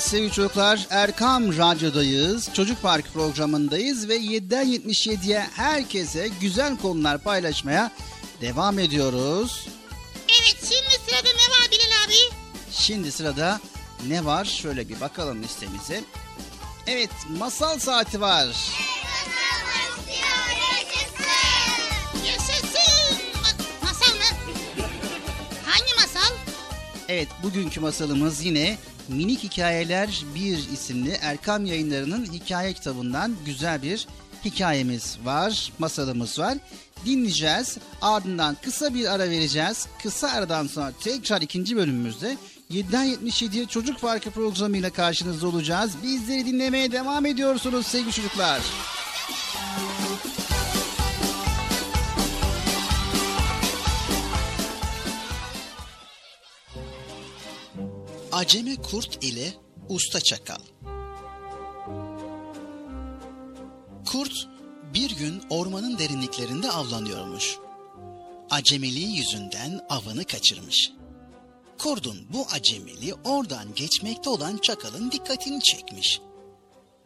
[0.00, 2.48] Evet sevgili çocuklar Erkam Radyo'dayız.
[2.54, 7.90] Çocuk Park programındayız ve 7'den 77'ye herkese güzel konular paylaşmaya
[8.40, 9.68] devam ediyoruz.
[10.28, 12.14] Evet şimdi sırada ne var Bilal abi?
[12.72, 13.60] Şimdi sırada
[14.08, 14.44] ne var?
[14.44, 16.04] Şöyle bir bakalım listemize.
[16.86, 18.46] Evet masal saati var.
[22.26, 23.16] Yaşasın.
[23.34, 24.36] Ma- masal mı?
[25.66, 26.34] Hangi masal?
[27.08, 28.78] Evet bugünkü masalımız yine
[29.10, 34.06] Minik Hikayeler 1 isimli Erkam Yayınları'nın hikaye kitabından güzel bir
[34.44, 36.58] hikayemiz var, masalımız var.
[37.06, 37.78] Dinleyeceğiz.
[38.02, 39.86] Ardından kısa bir ara vereceğiz.
[40.02, 42.36] Kısa aradan sonra tekrar ikinci bölümümüzde
[42.70, 45.92] 7'den 77'ye Çocuk Parkı programıyla karşınızda olacağız.
[46.02, 48.60] Bizleri dinlemeye devam ediyorsunuz sevgili çocuklar.
[58.32, 59.52] Aceme kurt ile
[59.88, 60.60] usta çakal.
[64.06, 64.48] Kurt
[64.94, 67.56] bir gün ormanın derinliklerinde avlanıyormuş.
[68.50, 70.90] Acemiliği yüzünden avını kaçırmış.
[71.78, 76.20] Kurdun bu acemiliği oradan geçmekte olan çakalın dikkatini çekmiş.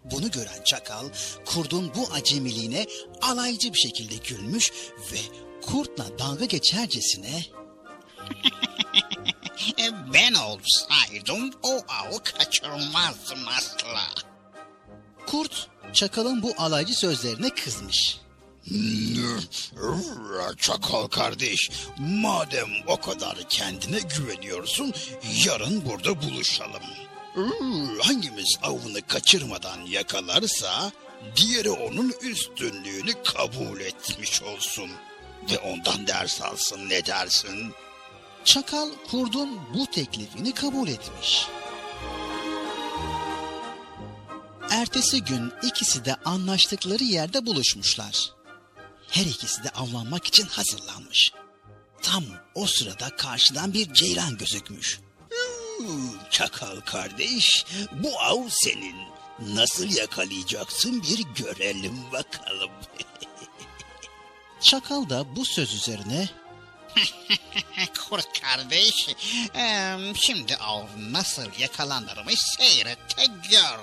[0.05, 1.05] Bunu gören çakal
[1.47, 2.87] kurdun bu acemiliğine
[3.22, 4.72] alaycı bir şekilde gülmüş
[5.12, 5.18] ve
[5.62, 7.45] kurtla dalga geçercesine
[10.14, 14.24] Ben olsaydım o avı kaçırmazdım asla.
[15.26, 18.20] Kurt çakalın bu alaycı sözlerine kızmış.
[20.58, 24.92] Çakal kardeş, madem o kadar kendine güveniyorsun,
[25.44, 26.82] yarın burada buluşalım.
[28.02, 30.92] Hangimiz avını kaçırmadan yakalarsa,
[31.36, 34.90] diğeri onun üstünlüğünü kabul etmiş olsun.
[35.50, 37.74] Ve ondan ders alsın ne dersin?
[38.45, 41.47] Çakal kurdun bu teklifini kabul etmiş.
[44.70, 48.32] Ertesi gün ikisi de anlaştıkları yerde buluşmuşlar.
[49.11, 51.32] Her ikisi de avlanmak için hazırlanmış.
[52.03, 52.24] Tam
[52.55, 55.01] o sırada karşıdan bir ceylan gözükmüş.
[56.30, 58.97] Çakal kardeş, bu av senin.
[59.55, 62.70] Nasıl yakalayacaksın bir görelim bakalım.
[64.61, 66.28] Çakal da bu söz üzerine
[68.09, 69.09] Kurt kardeş,
[70.14, 72.99] şimdi av nasıl yakalanırmış seyret
[73.51, 73.80] gör.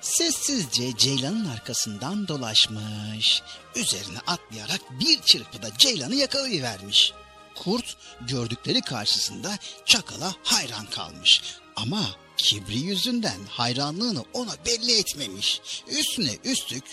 [0.00, 3.42] sessizce ceylanın arkasından dolaşmış.
[3.74, 7.12] Üzerine atlayarak bir çırpıda ceylanı yakalayıvermiş.
[7.54, 11.42] Kurt gördükleri karşısında çakala hayran kalmış.
[11.76, 12.06] Ama
[12.36, 15.60] kibri yüzünden hayranlığını ona belli etmemiş.
[15.88, 16.84] Üstüne üstlük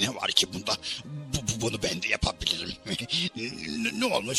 [0.00, 0.76] ne var ki bunda?
[1.04, 2.72] Bu, bu- bunu ben de yapabilirim.
[4.00, 4.38] ne, olmuş?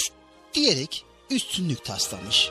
[0.54, 2.50] diyerek üstünlük taslamış.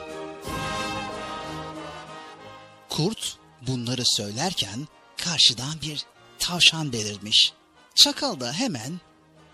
[2.89, 3.37] Kurt
[3.67, 4.87] bunları söylerken
[5.17, 6.05] karşıdan bir
[6.39, 7.53] tavşan belirmiş.
[7.95, 8.99] Çakal da hemen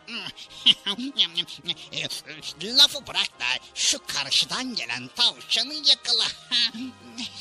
[2.64, 3.45] Lafı bırak da
[3.76, 6.26] şu karşıdan gelen tavşanı yakala.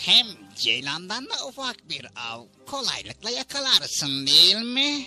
[0.04, 5.06] Hem ceylandan da ufak bir av kolaylıkla yakalarsın değil mi?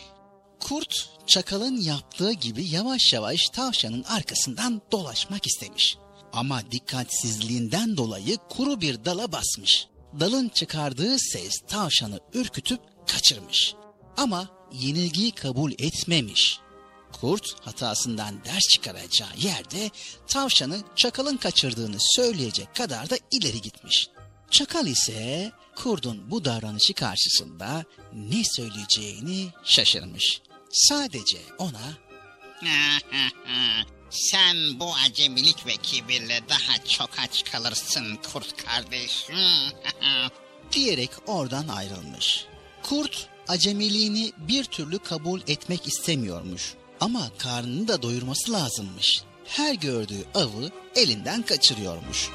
[0.59, 5.97] kurt çakalın yaptığı gibi yavaş yavaş tavşanın arkasından dolaşmak istemiş.
[6.33, 9.87] Ama dikkatsizliğinden dolayı kuru bir dala basmış.
[10.19, 13.73] Dalın çıkardığı ses tavşanı ürkütüp kaçırmış.
[14.17, 16.59] Ama yenilgiyi kabul etmemiş.
[17.21, 19.89] Kurt hatasından ders çıkaracağı yerde
[20.27, 24.07] tavşanı çakalın kaçırdığını söyleyecek kadar da ileri gitmiş.
[24.51, 30.41] Çakal ise kurdun bu davranışı karşısında ne söyleyeceğini şaşırmış.
[30.71, 31.97] Sadece ona
[34.09, 39.27] Sen bu acemilik ve kibirle daha çok aç kalırsın kurt kardeş.
[40.71, 42.45] diyerek oradan ayrılmış.
[42.83, 46.73] Kurt acemiliğini bir türlü kabul etmek istemiyormuş.
[46.99, 49.23] Ama karnını da doyurması lazımmış.
[49.45, 52.29] Her gördüğü avı elinden kaçırıyormuş.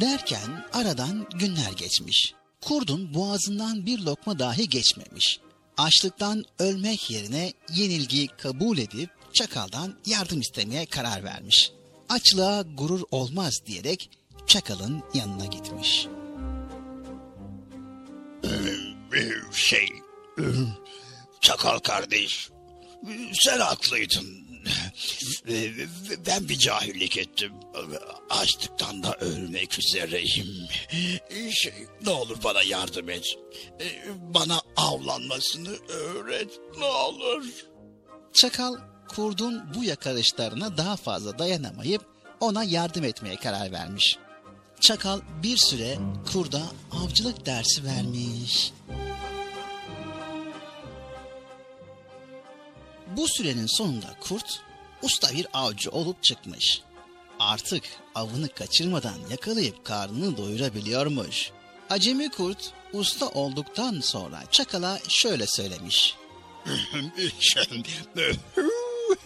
[0.00, 2.34] Derken aradan günler geçmiş.
[2.60, 5.40] Kurdun boğazından bir lokma dahi geçmemiş.
[5.78, 11.72] Açlıktan ölmek yerine yenilgiyi kabul edip çakaldan yardım istemeye karar vermiş.
[12.08, 14.10] Açlığa gurur olmaz diyerek
[14.46, 16.06] çakalın yanına gitmiş.
[18.44, 18.48] Ee,
[19.52, 19.88] Şey,
[21.40, 22.48] çakal kardeş,
[23.44, 24.50] sen haklıydın.
[25.48, 25.70] Ee,
[26.26, 27.52] Ben bir cahillik ettim.
[28.30, 30.68] Açlıktan da ölmek üzereyim.
[31.50, 31.72] Şey,
[32.06, 33.24] ne olur bana yardım et.
[33.80, 34.02] Ee,
[34.34, 37.44] Bana avlanmasını öğret, ne olur.
[38.32, 38.74] Çakal
[39.08, 42.02] kurdun bu yakarışlarına daha fazla dayanamayıp
[42.40, 44.18] ona yardım etmeye karar vermiş.
[44.80, 45.98] Çakal bir süre
[46.32, 46.62] kurda
[46.92, 48.72] avcılık dersi vermiş.
[53.16, 54.60] Bu sürenin sonunda kurt
[55.02, 56.82] usta bir avcı olup çıkmış.
[57.38, 61.50] Artık avını kaçırmadan yakalayıp karnını doyurabiliyormuş.
[61.90, 66.16] Acemi kurt usta olduktan sonra çakala şöyle söylemiş.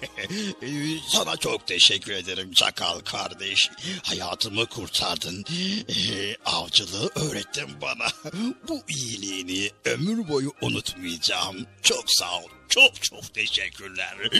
[1.08, 3.70] Sana çok teşekkür ederim Çakal kardeş.
[4.02, 5.44] Hayatımı kurtardın.
[5.88, 8.06] Ee, Avcılığı öğrettin bana.
[8.68, 11.66] Bu iyiliğini ömür boyu unutmayacağım.
[11.82, 12.48] Çok sağ ol.
[12.68, 14.16] Çok çok teşekkürler.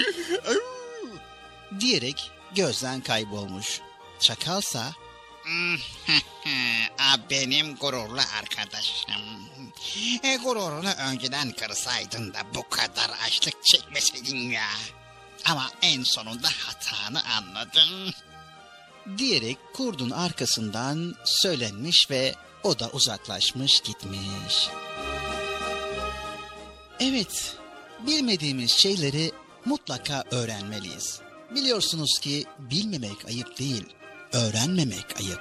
[1.81, 3.81] diyerek gözden kaybolmuş.
[4.21, 4.93] Çakalsa
[6.99, 9.25] Aa, Benim gururlu arkadaşım.
[10.23, 14.69] E, gururunu önceden kırsaydın da bu kadar açlık çekmeseydin ya.
[15.45, 18.15] Ama en sonunda hatanı anladın.
[19.19, 24.69] diyerek kurdun arkasından söylenmiş ve o da uzaklaşmış gitmiş.
[27.01, 27.57] Evet,
[28.07, 29.33] bilmediğimiz şeyleri
[29.65, 31.21] mutlaka öğrenmeliyiz.
[31.55, 33.85] Biliyorsunuz ki bilmemek ayıp değil,
[34.33, 35.41] öğrenmemek ayıp.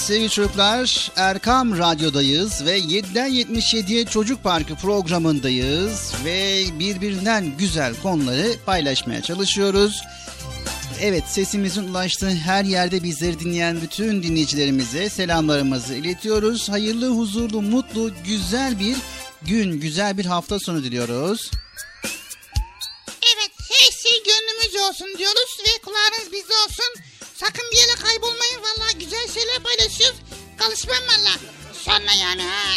[0.00, 8.52] Evet sevgili çocuklar Erkam Radyo'dayız ve 7'den 77'ye Çocuk Parkı programındayız ve birbirinden güzel konuları
[8.66, 10.02] paylaşmaya çalışıyoruz.
[11.00, 16.68] Evet sesimizin ulaştığı her yerde bizleri dinleyen bütün dinleyicilerimize selamlarımızı iletiyoruz.
[16.68, 18.96] Hayırlı, huzurlu, mutlu, güzel bir
[19.42, 21.50] gün, güzel bir hafta sonu diliyoruz.
[23.34, 27.09] Evet her şey gönlümüz olsun diyoruz ve kulağınız bizde olsun.
[27.40, 30.18] Sakın bir yere kaybolmayın valla güzel şeyler paylaşıyoruz.
[30.58, 31.30] Kalışmam valla.
[31.72, 32.72] Sonra yani ha.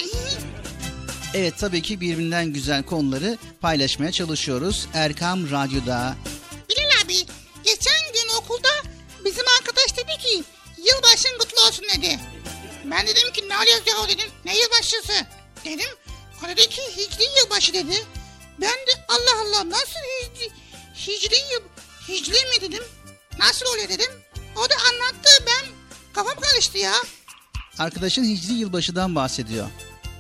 [1.34, 6.16] Evet tabii ki birbirinden güzel konuları paylaşmaya çalışıyoruz Erkam Radyo'da.
[6.70, 7.26] Bilal abi
[7.64, 8.70] geçen gün okulda
[9.26, 10.44] bizim arkadaş dedi ki
[10.78, 12.20] yılbaşın kutlu olsun dedi.
[12.86, 14.30] Ben dedim ki ne alıyoruz ya dedim.
[14.46, 15.26] Ne yılbaşısı?
[15.66, 15.90] Dedim.
[16.46, 18.06] O dedi ki hicri yılbaşı dedi.
[18.62, 20.52] Ben de Allah Allah nasıl hicri,
[21.08, 21.62] hicri yıl,
[22.08, 22.84] hicri mi dedim.
[23.40, 24.23] Nasıl oluyor dedim.
[24.56, 25.72] O da anlattı ben
[26.14, 26.94] kafam karıştı ya.
[27.80, 29.68] Arkadaşın Hicri yılbaşıdan bahsediyor.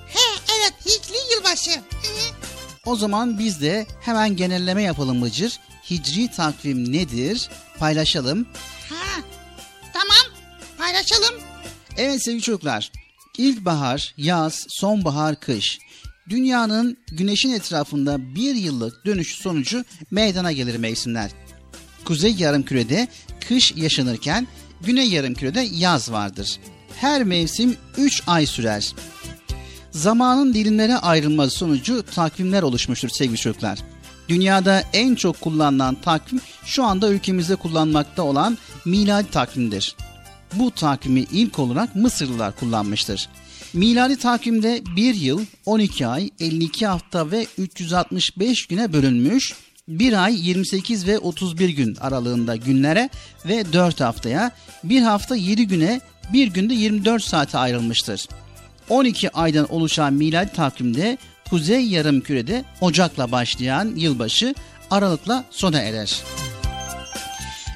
[0.08, 0.20] He
[0.58, 1.72] evet hicri yılbaşı.
[1.72, 2.44] Hı.
[2.86, 5.60] O zaman biz de hemen genelleme yapalım Bıcır.
[5.90, 7.50] Hicri takvim nedir?
[7.80, 8.48] Paylaşalım.
[8.90, 9.22] Ha
[9.94, 10.38] tamam
[10.78, 11.36] paylaşalım.
[11.98, 12.92] Evet sevgili çocuklar.
[13.38, 15.80] İlkbahar, yaz, sonbahar, kış.
[16.30, 21.32] Dünyanın güneşin etrafında bir yıllık dönüş sonucu meydana gelir mevsimler.
[22.06, 23.08] Kuzey yarımkürede
[23.48, 24.48] kış yaşanırken
[24.82, 26.60] güney yarımkürede yaz vardır.
[26.96, 28.94] Her mevsim 3 ay sürer.
[29.91, 33.80] Zamanın dilimlere ayrılması sonucu takvimler oluşmuştur sevgili çocuklar.
[34.30, 39.96] Dünyada en çok kullanılan takvim şu anda ülkemizde kullanmakta olan miladi takvimdir.
[40.54, 43.30] Bu takvimi ilk olarak Mısırlılar kullanmıştır.
[43.74, 49.54] Miladi takvimde 1 yıl, 12 ay, 52 hafta ve 365 güne bölünmüş.
[49.88, 53.10] Bir ay 28 ve 31 gün aralığında günlere
[53.46, 54.52] ve 4 haftaya,
[54.84, 56.02] bir hafta 7 güne,
[56.34, 58.28] bir günde 24 saate ayrılmıştır.
[58.90, 61.18] 12 aydan oluşan miladi takvimde
[61.50, 64.56] Kuzey Yarımküre'de Ocak'la başlayan yılbaşı
[64.92, 66.22] Aralık'la sona erer.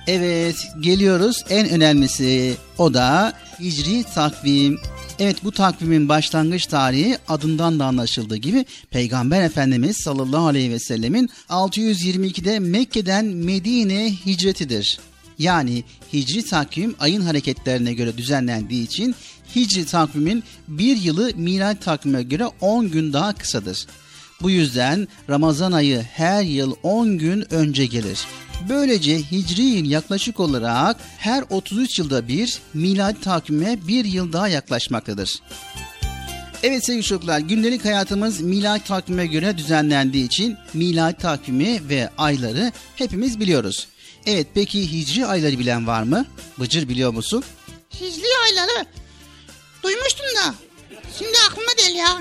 [0.08, 4.80] Evet geliyoruz en önemlisi o da Hicri takvim.
[5.20, 11.30] Evet bu takvimin başlangıç tarihi adından da anlaşıldığı gibi Peygamber Efendimiz sallallahu aleyhi ve sellemin
[11.49, 14.99] 622'de Mekke'den Medine hicretidir.
[15.39, 19.15] Yani hicri takvim ayın hareketlerine göre düzenlendiği için
[19.55, 23.88] hicri takvimin bir yılı miladi takvime göre 10 gün daha kısadır.
[24.41, 28.20] Bu yüzden Ramazan ayı her yıl 10 gün önce gelir.
[28.70, 35.39] Böylece hicri yıl yaklaşık olarak her 33 yılda bir miladi takvime bir yıl daha yaklaşmaktadır.
[36.64, 43.39] Evet sevgili çocuklar gündelik hayatımız miladi takvime göre düzenlendiği için miladi takvimi ve ayları hepimiz
[43.39, 43.88] biliyoruz.
[44.26, 46.26] Evet peki hicri ayları bilen var mı?
[46.60, 47.43] Bıcır biliyor musun?
[47.93, 48.86] Hicri ayları.
[49.84, 50.55] Duymuştum da.
[51.18, 52.20] Şimdi aklıma değil ya.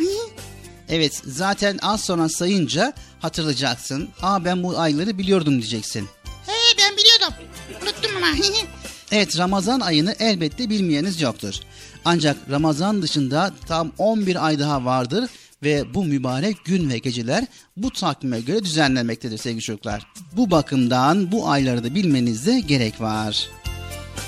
[0.88, 4.08] Evet zaten az sonra sayınca hatırlayacaksın.
[4.22, 6.08] Aa ben bu ayları biliyordum diyeceksin.
[6.46, 7.34] He ben biliyordum.
[7.82, 8.26] Unuttum ama.
[9.12, 11.54] Evet Ramazan ayını elbette bilmeyeniz yoktur.
[12.04, 15.30] Ancak Ramazan dışında tam 11 ay daha vardır
[15.62, 17.44] ve bu mübarek gün ve geceler
[17.76, 20.06] bu takvime göre düzenlenmektedir sevgili çocuklar.
[20.32, 23.48] Bu bakımdan bu ayları da bilmenizde gerek var.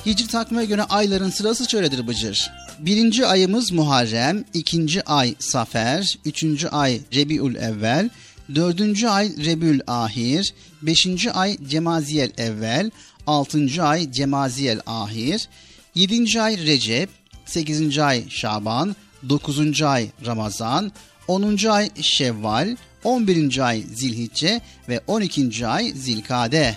[0.07, 2.51] Hicri takvime göre ayların sırası şöyledir Bıcır.
[2.79, 8.11] Birinci ayımız Muharrem, ikinci ay Safer, üçüncü ay Rebiül Evvel,
[8.55, 12.91] dördüncü ay Rebül Ahir, beşinci ay Cemaziyel Evvel,
[13.27, 15.49] altıncı ay Cemaziyel Ahir,
[15.95, 17.11] yedinci ay Recep,
[17.47, 18.97] sekizinci ay Şaban,
[19.29, 20.93] dokuzuncu ay Ramazan,
[21.29, 26.77] onuncu ay Şevval, on birinci ay Zilhicce ve on ikinci ay Zilkade.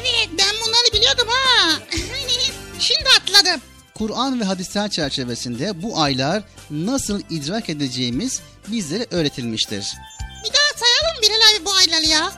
[0.00, 1.78] evet ben bunları biliyordum ha.
[2.78, 3.60] Şimdi atladım.
[3.94, 9.86] Kur'an ve hadisler çerçevesinde bu aylar nasıl idrak edeceğimiz bizlere öğretilmiştir.
[10.44, 12.32] Bir daha sayalım Bilal abi bu ayları ya.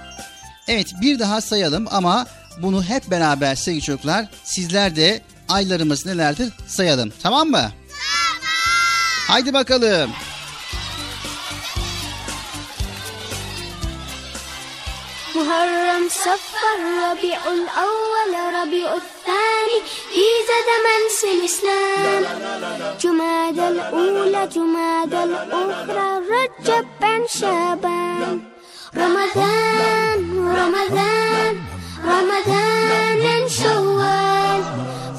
[0.69, 2.27] Evet bir daha sayalım ama
[2.59, 7.73] bunu hep beraber sevgili çocuklar sizler de aylarımız nelerdir sayalım tamam mı?
[7.91, 8.43] Tamam.
[9.29, 10.11] Haydi bakalım.
[15.37, 16.79] محرم صفر
[17.11, 19.79] ربيع الأول ربيع الثاني
[20.13, 22.23] في زمن سن إسلام
[23.01, 28.41] جماد الأولى جماد الأخرى رجب بن شعبان
[28.97, 30.21] رمضان
[30.61, 31.55] رمضان
[32.05, 34.63] رمضان شوال.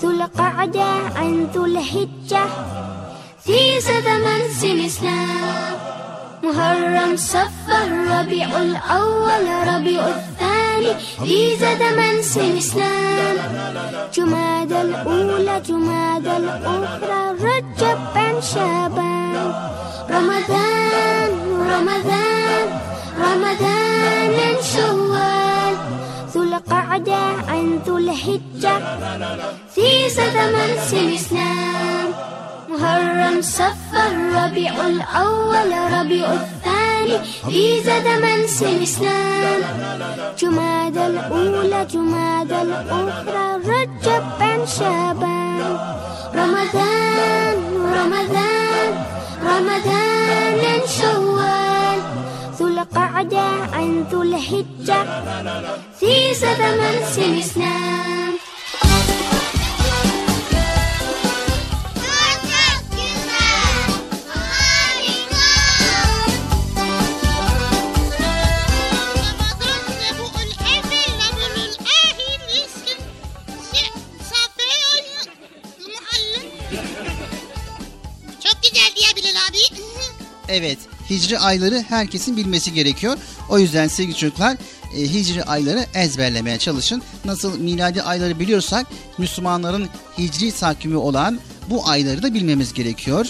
[0.02, 2.46] ذو القعدة عن ذو الحجة
[3.46, 5.74] في زمن سن إسلام
[6.44, 7.88] محرم صفر
[8.20, 10.94] ربيع الأول ربيع الثاني
[11.26, 12.00] في زمن
[12.38, 13.38] الإسلام
[14.14, 19.54] جماد الأولى جماد الأخرى رجب بن شعبان
[20.10, 21.32] رمضان
[21.74, 22.68] رمضان
[23.20, 25.76] رمضان شوال.
[26.34, 28.76] ذو القعدة عن ذو الحجة
[29.76, 30.56] في زمن
[30.94, 32.08] الإسلام
[32.74, 37.18] محرم صفر ربيع الأول ربيع الثاني
[37.50, 38.24] في زمن
[38.62, 39.62] الإسلام
[40.40, 45.78] جماد الأولى جماد الأخرى رجب بن شعبان.
[46.36, 47.58] رمضان
[48.00, 48.92] رمضان
[49.44, 52.00] رمضان شوال.
[52.60, 55.04] ذو القعدة عن ذو الحجة
[56.00, 56.80] في زمن
[57.18, 58.04] الإسلام
[58.34, 58.43] Çok
[80.56, 80.78] Evet,
[81.10, 83.18] hicri ayları herkesin bilmesi gerekiyor.
[83.50, 84.58] O yüzden sevgili çocuklar
[84.98, 87.02] e, hicri ayları ezberlemeye çalışın.
[87.26, 88.88] Nasıl miladi ayları biliyorsak
[89.18, 91.40] Müslümanların hicri takvimi olan
[91.70, 93.28] bu ayları da bilmemiz gerekiyor.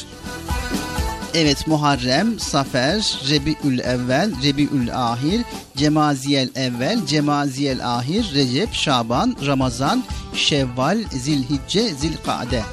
[1.34, 5.42] Evet Muharrem, Safer, Rebiül Evvel, Rebiül Ahir,
[5.78, 10.04] Cemaziyel Evvel, Cemaziyel Ahir, Recep, Şaban, Ramazan,
[10.36, 12.64] Şevval, Zilhicce, Zilkade.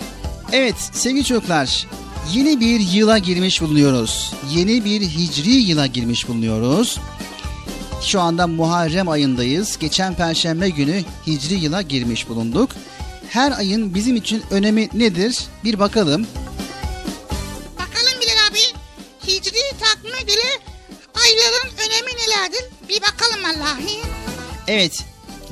[0.52, 1.86] Evet sevgili çocuklar
[2.34, 4.32] yeni bir yıla girmiş bulunuyoruz.
[4.50, 6.98] Yeni bir hicri yıla girmiş bulunuyoruz.
[8.02, 9.78] Şu anda Muharrem ayındayız.
[9.78, 12.70] Geçen perşembe günü hicri yıla girmiş bulunduk.
[13.28, 15.38] Her ayın bizim için önemi nedir?
[15.64, 16.26] Bir bakalım.
[17.78, 18.58] Bakalım Bilal abi.
[19.26, 20.48] Hicri takvime göre
[21.14, 22.64] ayların önemi nelerdir?
[22.88, 23.80] Bir bakalım Allah'ı.
[24.66, 25.04] Evet,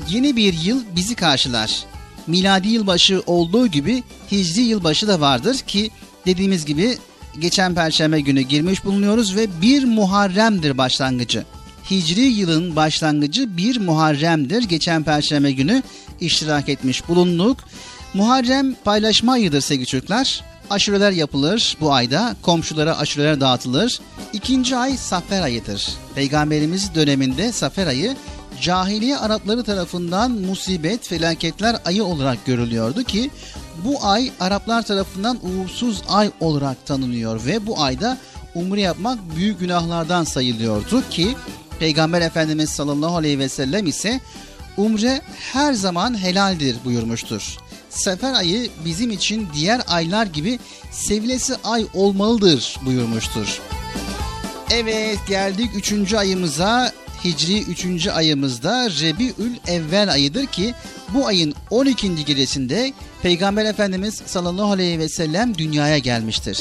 [0.09, 1.83] yeni bir yıl bizi karşılar.
[2.27, 5.91] Miladi yılbaşı olduğu gibi Hicri yılbaşı da vardır ki
[6.25, 6.97] dediğimiz gibi
[7.39, 11.43] geçen perşembe günü girmiş bulunuyoruz ve bir Muharrem'dir başlangıcı.
[11.91, 14.63] Hicri yılın başlangıcı bir Muharrem'dir.
[14.63, 15.83] Geçen perşembe günü
[16.21, 17.57] iştirak etmiş bulunduk.
[18.13, 20.41] Muharrem paylaşma ayıdır sevgili çocuklar.
[20.69, 22.35] Aşureler yapılır bu ayda.
[22.41, 23.99] Komşulara aşureler dağıtılır.
[24.33, 25.89] İkinci ay Safer ayıdır.
[26.15, 28.15] Peygamberimiz döneminde Safer ayı
[28.61, 33.29] cahiliye Arapları tarafından musibet, felaketler ayı olarak görülüyordu ki
[33.85, 38.17] bu ay Araplar tarafından uğursuz ay olarak tanınıyor ve bu ayda
[38.55, 41.35] umre yapmak büyük günahlardan sayılıyordu ki
[41.79, 44.19] Peygamber Efendimiz sallallahu aleyhi ve sellem ise
[44.77, 45.21] umre
[45.53, 47.57] her zaman helaldir buyurmuştur.
[47.89, 50.59] Sefer ayı bizim için diğer aylar gibi
[50.91, 53.61] sevilesi ay olmalıdır buyurmuştur.
[54.71, 56.13] Evet geldik 3.
[56.13, 56.91] ayımıza.
[57.23, 58.07] Hicri 3.
[58.07, 60.73] ayımızda Rebiül Evvel ayıdır ki
[61.13, 62.25] bu ayın 12.
[62.25, 62.93] gecesinde
[63.23, 66.59] Peygamber Efendimiz sallallahu aleyhi ve sellem dünyaya gelmiştir.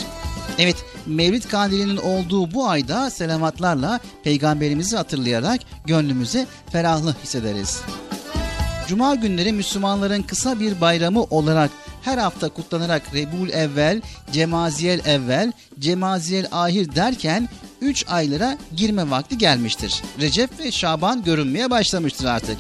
[0.59, 7.81] Evet Mevlid kandilinin olduğu bu ayda selavatlarla peygamberimizi hatırlayarak gönlümüze ferahlık hissederiz.
[8.89, 11.71] Cuma günleri Müslümanların kısa bir bayramı olarak
[12.03, 14.03] her hafta kutlanarak Rebul Evvel,
[14.33, 17.49] Cemaziyel Evvel, Cemaziyel Ahir derken
[17.81, 20.03] 3 aylara girme vakti gelmiştir.
[20.21, 22.57] Recep ve Şaban görünmeye başlamıştır artık.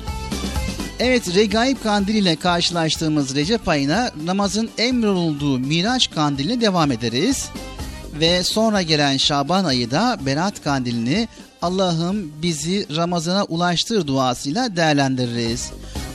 [1.00, 7.48] Evet Regaib Kandili ile karşılaştığımız Recep ayına namazın emrolunduğu Miraç Kandili'ne devam ederiz.
[8.20, 11.28] Ve sonra gelen Şaban ayı da Berat Kandilini
[11.62, 15.70] Allah'ım bizi Ramazan'a ulaştır duasıyla değerlendiririz.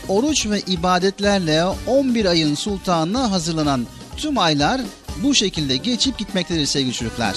[0.07, 3.85] Oruç ve ibadetlerle 11 ayın sultanına hazırlanan
[4.17, 4.81] tüm aylar
[5.23, 7.35] bu şekilde geçip gitmektedir sevgili çocuklar.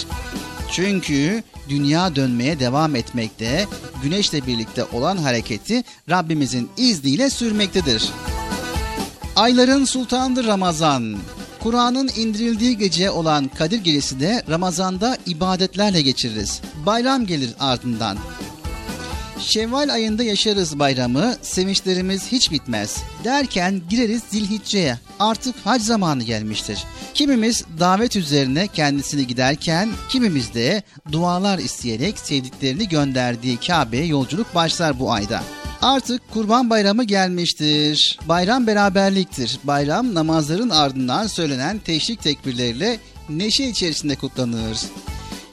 [0.72, 3.66] Çünkü dünya dönmeye devam etmekte,
[4.02, 8.10] güneşle birlikte olan hareketi Rabbimizin izniyle sürmektedir.
[9.36, 11.16] Ayların sultanıdır Ramazan.
[11.62, 16.60] Kur'an'ın indirildiği gece olan Kadir Gecesi de Ramazan'da ibadetlerle geçiririz.
[16.86, 18.18] Bayram gelir ardından.
[19.38, 22.96] Şevval ayında yaşarız bayramı, sevinçlerimiz hiç bitmez.
[23.24, 24.98] Derken gireriz Zilhicce'ye.
[25.20, 26.84] Artık hac zamanı gelmiştir.
[27.14, 30.82] Kimimiz davet üzerine kendisini giderken, kimimiz de
[31.12, 35.42] dualar isteyerek sevdiklerini gönderdiği Kabe'ye yolculuk başlar bu ayda.
[35.82, 38.18] Artık Kurban Bayramı gelmiştir.
[38.28, 39.58] Bayram beraberliktir.
[39.64, 44.78] Bayram namazların ardından söylenen teşrik tekbirleriyle neşe içerisinde kutlanır.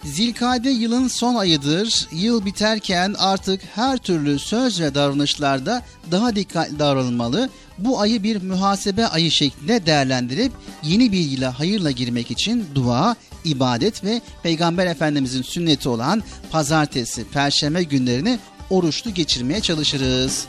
[0.05, 2.07] Zilkade yılın son ayıdır.
[2.11, 5.81] Yıl biterken artık her türlü söz ve davranışlarda
[6.11, 7.49] daha dikkatli davranılmalı.
[7.77, 10.51] Bu ayı bir muhasebe ayı şeklinde değerlendirip
[10.83, 18.39] yeni yıla hayırla girmek için dua, ibadet ve Peygamber Efendimizin sünneti olan pazartesi, perşembe günlerini
[18.69, 20.47] oruçlu geçirmeye çalışırız.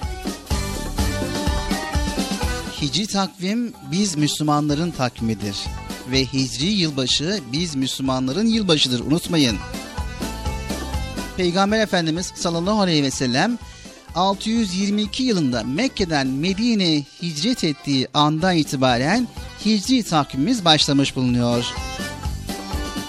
[2.83, 5.57] Hicri takvim biz Müslümanların takvimidir
[6.11, 9.57] ve Hicri yılbaşı biz Müslümanların yılbaşıdır unutmayın.
[11.37, 13.59] Peygamber Efendimiz sallallahu aleyhi ve sellem
[14.15, 19.29] 622 yılında Mekke'den Medine'ye hicret ettiği andan itibaren
[19.65, 21.65] Hicri takvimimiz başlamış bulunuyor.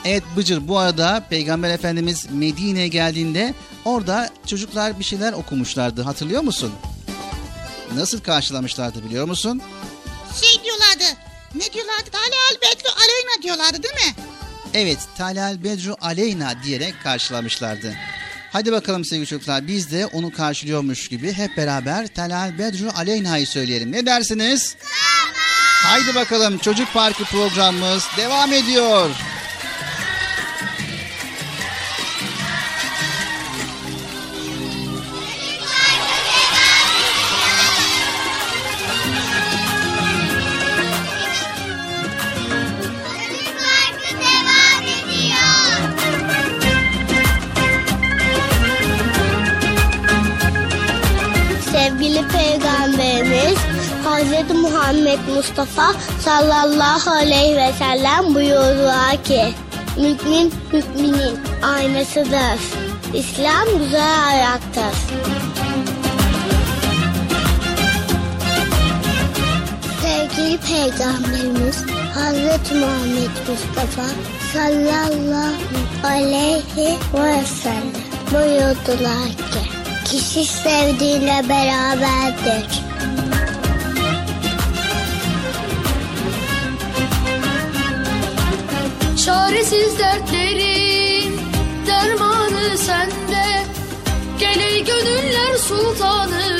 [0.06, 3.54] Evet Bıcır bu arada Peygamber Efendimiz Medine'ye geldiğinde
[3.86, 6.72] orada çocuklar bir şeyler okumuşlardı hatırlıyor musun?
[7.96, 9.62] Nasıl karşılamışlardı biliyor musun?
[10.42, 11.25] Şey diyorlardı.
[11.56, 12.10] Ne diyorlardı?
[12.12, 14.16] Tale al Bedru Aleyna diyorlardı değil mi?
[14.74, 17.94] Evet Talal Bedru Aleyna diyerek karşılamışlardı.
[18.52, 23.92] Hadi bakalım sevgili çocuklar biz de onu karşılıyormuş gibi hep beraber Talal Bedru Aleyna'yı söyleyelim.
[23.92, 24.76] Ne dersiniz?
[24.80, 25.36] Tamam.
[25.84, 29.10] Haydi bakalım Çocuk Parkı programımız devam ediyor.
[54.36, 54.52] Hz.
[54.52, 59.54] Muhammed Mustafa sallallahu aleyhi ve sellem buyurdular ki
[59.98, 62.60] Mümin müminin aynasıdır.
[63.14, 64.98] İslam güzel ayaktır.
[70.02, 71.78] Sevgili Peygamberimiz
[72.16, 72.72] Hz.
[72.72, 74.08] Muhammed Mustafa
[74.54, 75.54] sallallahu
[76.04, 77.84] aleyhi ve sellem
[78.32, 79.70] buyurdular ki
[80.06, 82.95] Kişi sevdiğiyle beraberdir.
[89.26, 91.40] Çaresiz dertlerin
[91.88, 93.64] dermanı sende.
[94.40, 96.55] Gel ey gönüller sultanı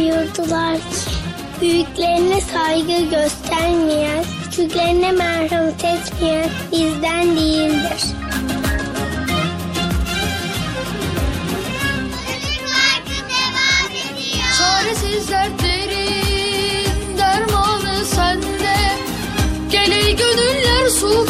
[0.00, 1.10] buyurdular ki
[1.60, 8.02] Büyüklerine saygı göstermeyen, küçüklerine merhamet etmeyen bizden değildir.
[14.58, 18.76] Çaresiz dertlerin dermanı sende
[19.70, 21.29] Gel ey gönüller sultanı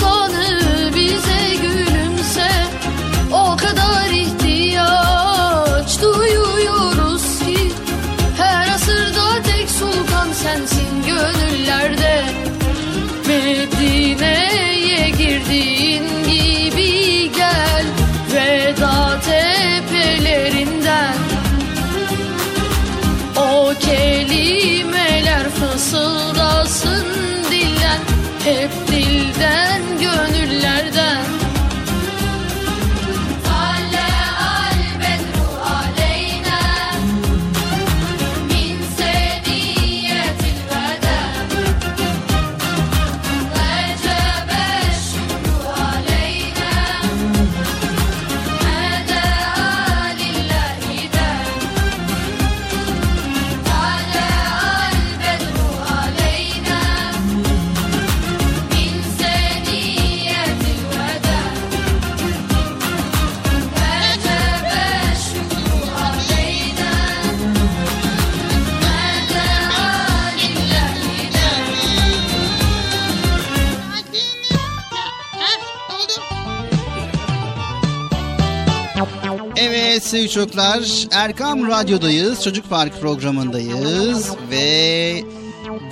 [80.31, 82.45] çocuklar Erkam Radyo'dayız.
[82.45, 85.25] Çocuk Park programındayız ve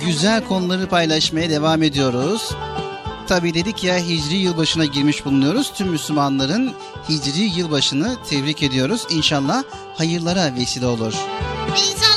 [0.05, 2.51] güzel konuları paylaşmaya devam ediyoruz.
[3.27, 5.73] Tabii dedik ya Hicri yılbaşına girmiş bulunuyoruz.
[5.73, 6.71] Tüm Müslümanların
[7.09, 9.07] Hicri yılbaşını tebrik ediyoruz.
[9.09, 9.63] İnşallah
[9.97, 11.13] hayırlara vesile olur.
[11.71, 12.08] İnşallah.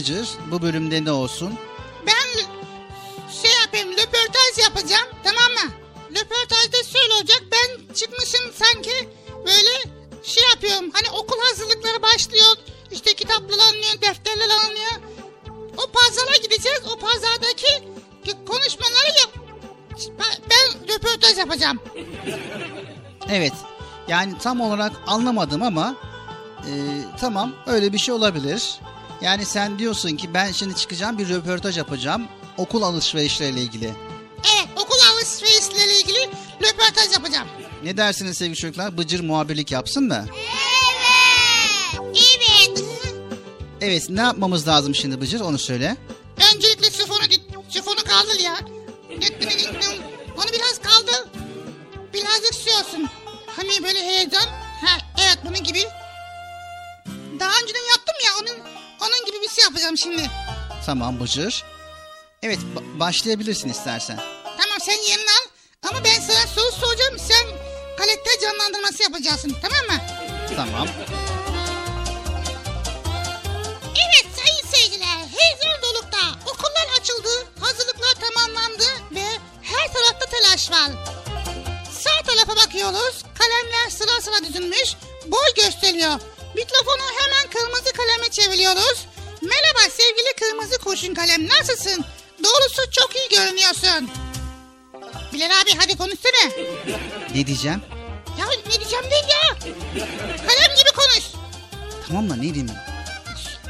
[0.00, 1.58] Evet Bıcır bu bölümde ne olsun?
[2.06, 2.42] Ben
[3.42, 5.72] şey yapayım, röportaj yapacağım, tamam mı?
[6.10, 9.08] Röportajda şöyle olacak, ben çıkmışım sanki
[9.46, 9.70] böyle
[10.22, 12.56] şey yapıyorum, hani okul hazırlıkları başlıyor,
[12.90, 14.92] işte kitaplar alınıyor, defterler alınıyor.
[15.76, 17.88] O pazara gideceğiz, o pazardaki
[18.46, 19.30] konuşmaları yap.
[20.50, 21.80] Ben röportaj yapacağım.
[23.30, 23.52] Evet
[24.08, 25.96] yani tam olarak anlamadım ama
[26.58, 26.72] e,
[27.20, 28.80] tamam öyle bir şey olabilir.
[29.20, 33.94] Yani sen diyorsun ki ben şimdi çıkacağım bir röportaj yapacağım okul alışverişleriyle ilgili.
[34.56, 36.30] Evet, okul alışverişleriyle ilgili
[36.62, 37.48] röportaj yapacağım.
[37.84, 38.98] Ne dersiniz sevgili çocuklar?
[38.98, 40.26] Bıcır muhabirlik yapsın mı?
[42.04, 42.84] Evet.
[43.80, 45.96] Evet ne yapmamız lazım şimdi Bıcır onu söyle.
[46.54, 47.20] Öncelikle sifonu,
[47.68, 48.56] sifonu kaldır ya.
[50.36, 51.28] Onu biraz kaldır.
[52.14, 53.08] Birazcık olsun.
[53.46, 54.46] Hani böyle heyecan.
[54.84, 55.82] Ha, evet bunun gibi.
[57.40, 60.30] Daha önceden yaptım ya onun onun gibi bir şey yapacağım şimdi.
[60.86, 61.64] Tamam Bıcır.
[62.42, 64.16] Evet ba- başlayabilirsin istersen.
[64.44, 65.46] Tamam sen yerini al.
[65.88, 67.18] Ama ben sana soru soracağım.
[67.18, 67.46] Sen
[67.98, 69.56] karakter canlandırması yapacaksın.
[69.62, 70.04] Tamam mı?
[70.56, 70.88] Tamam.
[73.96, 76.18] Evet sayın seyirciler, heyecan dolukta.
[76.46, 77.28] Okullar açıldı,
[77.60, 78.84] hazırlıklar tamamlandı
[79.14, 79.24] ve
[79.62, 80.90] her tarafta telaş var.
[82.00, 84.94] Sağ tarafa bakıyoruz, kalemler sıra sıra düzülmüş,
[85.26, 86.20] boy gösteriyor.
[86.56, 87.39] Mikrofonu hemen
[88.30, 89.06] çeviriyoruz.
[89.42, 92.04] Merhaba sevgili kırmızı kurşun kalem, nasılsın?
[92.44, 94.10] Doğrusu çok iyi görünüyorsun.
[95.32, 96.50] Bilal abi hadi konuşsana.
[97.34, 97.82] Ne diyeceğim?
[98.40, 99.58] Ya ne diyeceğim değil ya.
[100.46, 101.24] Kalem gibi konuş.
[102.08, 102.70] Tamam da ne diyeyim?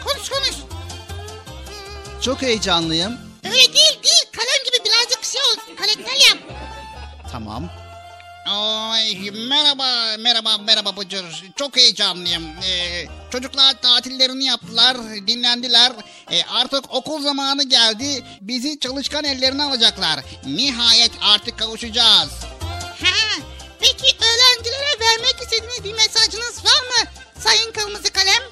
[0.04, 0.56] Konuş konuş.
[2.22, 3.18] Çok heyecanlıyım.
[3.44, 4.24] Öyle değil değil.
[4.32, 5.76] Kalem gibi birazcık şey ol.
[5.76, 6.38] Karakter yap.
[7.32, 7.70] Tamam.
[8.46, 11.44] Ay, merhaba, merhaba, merhaba Bıcır.
[11.56, 12.44] Çok heyecanlıyım.
[12.64, 15.93] Ee, çocuklar tatillerini yaptılar, dinlendiler.
[16.31, 18.24] Ee, artık okul zamanı geldi.
[18.41, 20.20] Bizi çalışkan ellerine alacaklar.
[20.47, 22.31] Nihayet artık kavuşacağız.
[23.05, 23.43] Ha,
[23.81, 27.11] peki öğrencilere vermek istediğiniz bir mesajınız var mı?
[27.39, 28.43] Sayın Kırmızı Kalem.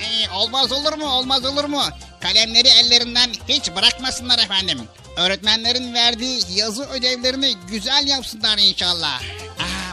[0.00, 1.82] Ee, olmaz olur mu, olmaz olur mu?
[2.20, 4.80] Kalemleri ellerinden hiç bırakmasınlar efendim.
[5.16, 9.22] Öğretmenlerin verdiği yazı ödevlerini güzel yapsınlar inşallah.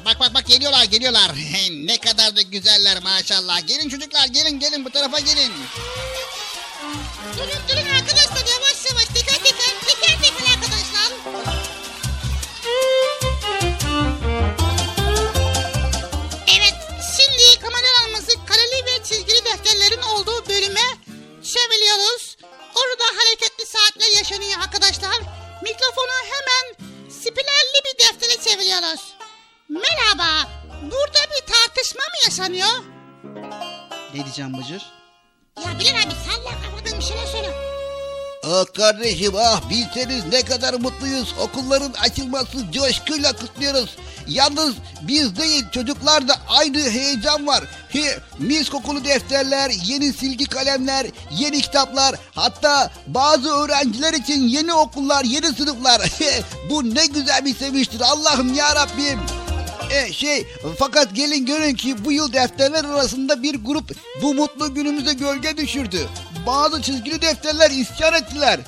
[0.07, 1.31] Bak bak bak geliyorlar geliyorlar.
[1.71, 3.67] ne kadar da güzeller maşallah.
[3.67, 5.51] Gelin çocuklar gelin gelin bu tarafa gelin.
[7.37, 11.09] Durun durun arkadaşlar yavaş yavaş teker teker teker teker arkadaşlar.
[16.57, 16.75] Evet
[17.17, 20.87] şimdi kameralarımızı kareli ve çizgili defterlerin olduğu bölüme
[21.43, 22.37] çeviriyoruz.
[22.75, 25.17] Orada hareketli saatler yaşanıyor arkadaşlar.
[25.63, 29.16] Mikrofonu hemen spilerli bir deftere çeviriyoruz.
[29.69, 30.49] Merhaba.
[30.81, 32.83] Burada bir tartışma mı yaşanıyor?
[34.13, 34.85] Ne diyeceğim Bıcır?
[35.65, 37.53] Ya Bilal abi salla kafadan bir şeyler söyle.
[38.45, 41.35] Ah kardeşim ah bilseniz ne kadar mutluyuz.
[41.41, 43.95] Okulların açılması coşkuyla kutluyoruz.
[44.27, 47.63] Yalnız biz değil çocuklar da aynı heyecan var.
[47.89, 52.15] He, mis kokulu defterler, yeni silgi kalemler, yeni kitaplar.
[52.35, 56.01] Hatta bazı öğrenciler için yeni okullar, yeni sınıflar.
[56.69, 59.19] Bu ne güzel bir sevinçtir Allah'ım ya Rabbim.
[59.91, 60.47] E, şey
[60.79, 63.91] fakat gelin görün ki bu yıl defterler arasında bir grup
[64.21, 66.07] bu mutlu günümüze gölge düşürdü.
[66.47, 68.59] Bazı çizgili defterler isyan ettiler.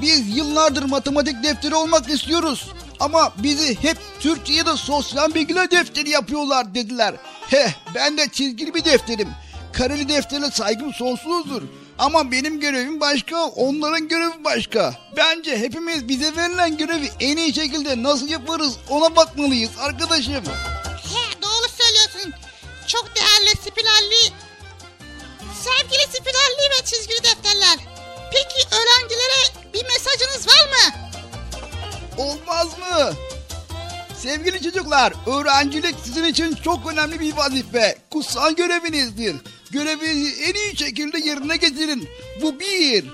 [0.00, 2.70] Biz yıllardır matematik defteri olmak istiyoruz.
[3.00, 7.14] Ama bizi hep Türkçe ya da sosyal bilgiler defteri yapıyorlar dediler.
[7.50, 9.28] Heh ben de çizgili bir defterim.
[9.72, 11.62] Kareli deftere saygım sonsuzdur.
[11.98, 14.94] Ama benim görevim başka, onların görevi başka.
[15.16, 20.32] Bence hepimiz bize verilen görevi en iyi şekilde nasıl yaparız ona bakmalıyız arkadaşım.
[20.34, 22.32] He doğru söylüyorsun.
[22.86, 24.32] Çok değerli spilerli,
[25.64, 27.76] sevgili spilerli ve çizgili defterler.
[28.32, 30.94] Peki öğrencilere bir mesajınız var mı?
[32.16, 33.12] Olmaz mı?
[34.22, 37.98] Sevgili çocuklar, öğrencilik sizin için çok önemli bir vazife.
[38.10, 39.36] Kutsal görevinizdir.
[39.70, 42.08] Görevinizi en iyi şekilde yerine getirin.
[42.42, 43.04] Bu bir.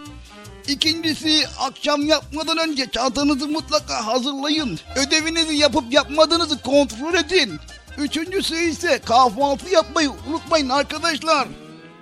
[0.68, 4.80] İkincisi akşam yapmadan önce çantanızı mutlaka hazırlayın.
[4.96, 7.58] Ödevinizi yapıp yapmadığınızı kontrol edin.
[7.98, 11.48] Üçüncüsü ise kahvaltı yapmayı unutmayın arkadaşlar.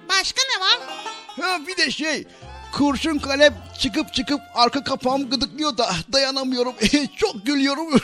[0.08, 0.78] Başka ne var?
[1.40, 2.26] Ha bir de şey
[2.72, 6.74] kurşun kalem çıkıp çıkıp arka kapağım gıdıklıyor da dayanamıyorum.
[7.16, 7.92] Çok gülüyorum.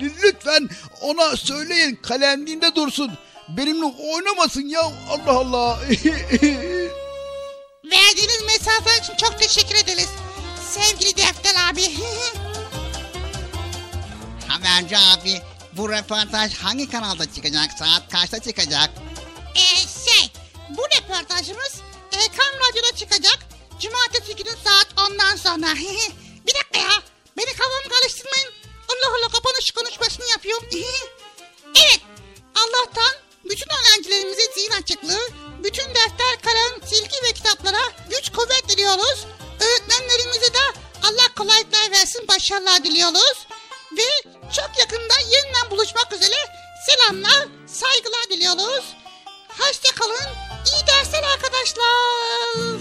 [0.00, 0.68] Lütfen
[1.00, 3.10] ona söyleyin kalemliğinde dursun.
[3.48, 5.78] Benimle oynamasın ya Allah Allah.
[7.84, 10.08] Verdiğiniz mesafe için çok teşekkür ederiz.
[10.70, 11.82] Sevgili Defter abi.
[14.48, 15.40] Haberci abi
[15.76, 17.72] bu röportaj hangi kanalda çıkacak?
[17.78, 18.90] Saat kaçta çıkacak?
[19.54, 19.76] Ee,
[20.10, 20.30] şey,
[20.68, 21.80] bu röportajımız
[22.12, 23.38] Ekran Radyo'da çıkacak.
[23.80, 25.74] Cumartesi günü saat 10'dan sonra.
[26.46, 27.02] bir dakika ya,
[27.36, 28.52] beni kafamı karıştırmayın.
[28.88, 30.68] Allah Allah kapanış konuşmasını yapıyorum.
[31.74, 32.00] evet,
[32.54, 35.28] Allah'tan bütün öğrencilerimize zihin açıklığı,
[35.64, 39.26] bütün defter, kalem, silgi ve kitaplara güç kuvvet diliyoruz.
[39.60, 40.58] Öğretmenlerimize de
[41.02, 43.46] Allah kolaylıklar versin, başarılar diliyoruz.
[43.92, 46.36] Ve çok yakında yeniden buluşmak üzere
[46.86, 48.84] selamlar, saygılar diliyoruz.
[49.48, 50.34] Hoşça kalın,
[50.72, 52.78] iyi dersler arkadaşlar.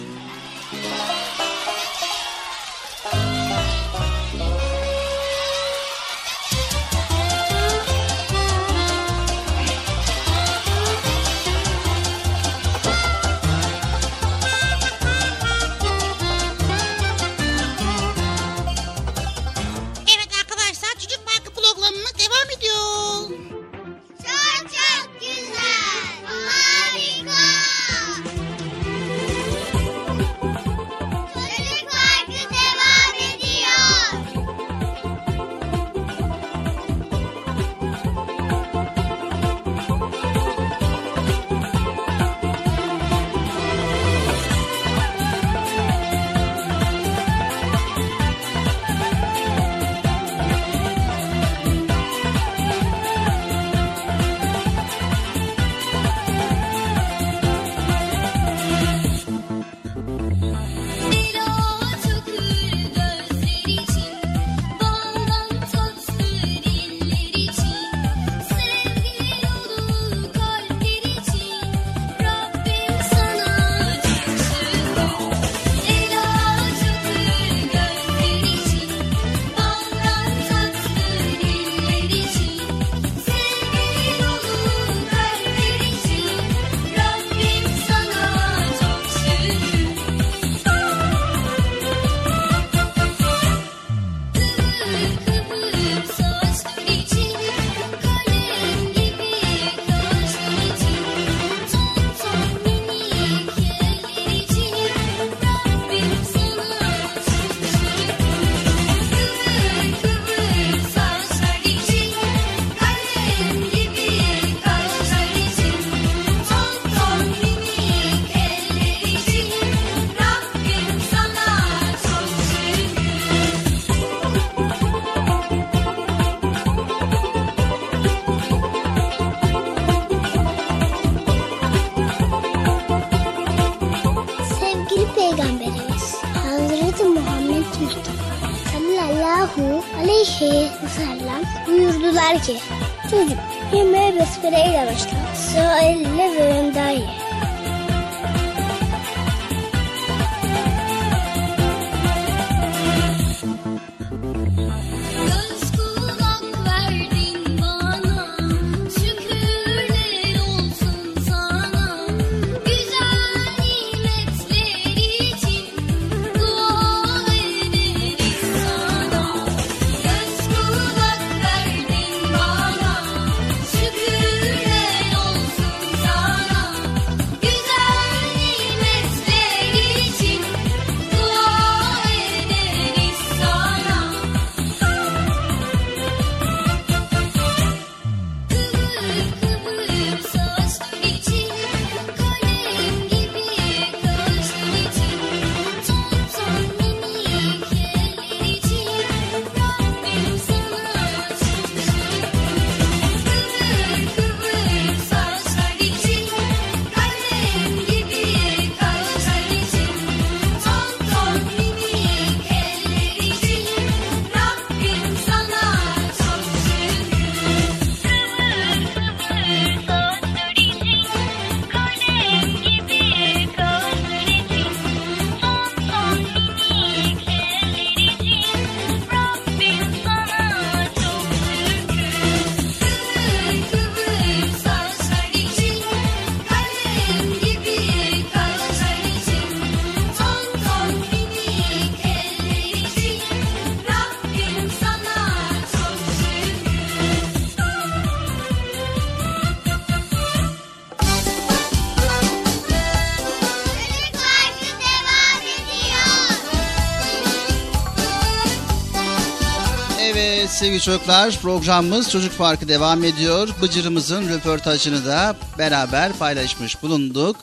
[260.57, 263.49] Sevgili çocuklar programımız Çocuk Parkı devam ediyor.
[263.61, 267.35] Bıcırımızın röportajını da beraber paylaşmış bulunduk.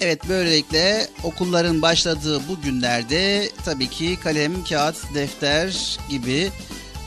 [0.00, 6.50] Evet böylelikle okulların başladığı bu günlerde tabii ki kalem, kağıt, defter gibi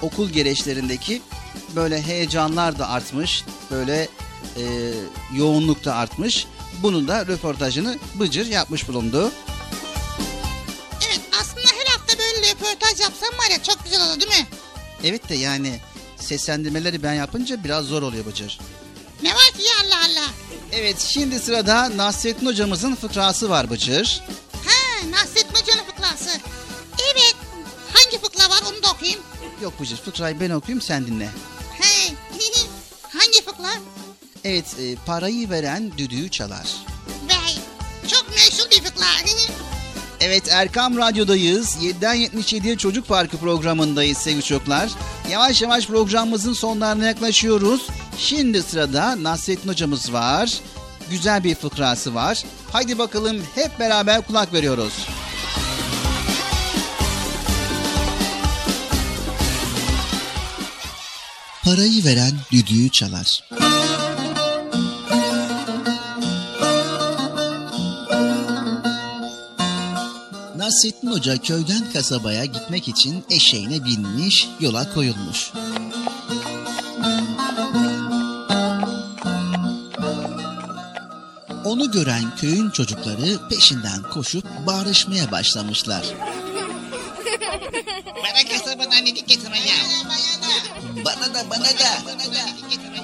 [0.01, 1.21] okul gereçlerindeki
[1.75, 3.45] böyle heyecanlar da artmış.
[3.71, 4.07] Böyle
[4.57, 4.63] e,
[5.35, 6.47] yoğunluk da artmış.
[6.83, 9.31] Bunun da röportajını Bıcır yapmış bulundu.
[11.07, 14.47] Evet aslında her hafta böyle röportaj yapsam var ya çok güzel olur değil mi?
[15.03, 15.80] Evet de yani
[16.17, 18.59] seslendirmeleri ben yapınca biraz zor oluyor Bıcır.
[19.23, 20.30] Ne var ki Allah Allah.
[20.71, 24.23] Evet şimdi sırada Nasrettin hocamızın fıkrası var Bıcır.
[24.51, 26.39] Ha Nasrettin Hoca'nın fıkrası.
[27.13, 27.35] Evet.
[27.93, 29.21] Hangi fıkra var onu da okuyayım.
[29.61, 31.30] Yok Bıcır fıkrayı ben okuyayım sen dinle.
[31.80, 32.13] Hey.
[33.13, 33.73] Hangi fıkra?
[34.43, 36.67] Evet e, parayı veren düdüğü çalar.
[40.25, 41.77] Evet Erkam Radyo'dayız.
[41.81, 44.89] 7'den 77'ye Çocuk Parkı programındayız sevgili çocuklar.
[45.31, 47.87] Yavaş yavaş programımızın sonlarına yaklaşıyoruz.
[48.17, 50.59] Şimdi sırada Nasrettin hocamız var.
[51.09, 52.43] Güzel bir fıkrası var.
[52.71, 54.93] Haydi bakalım hep beraber kulak veriyoruz.
[61.63, 63.27] Parayı veren düdüğü çalar.
[70.64, 75.52] Nasrettin Hoca köyden kasabaya gitmek için eşeğine binmiş, yola koyulmuş.
[81.65, 86.06] Onu gören köyün çocukları peşinden koşup bağırışmaya başlamışlar.
[88.23, 89.76] Bana kasabadan idik getir ya.
[91.06, 91.91] Bana da bana da.
[92.06, 93.02] Bana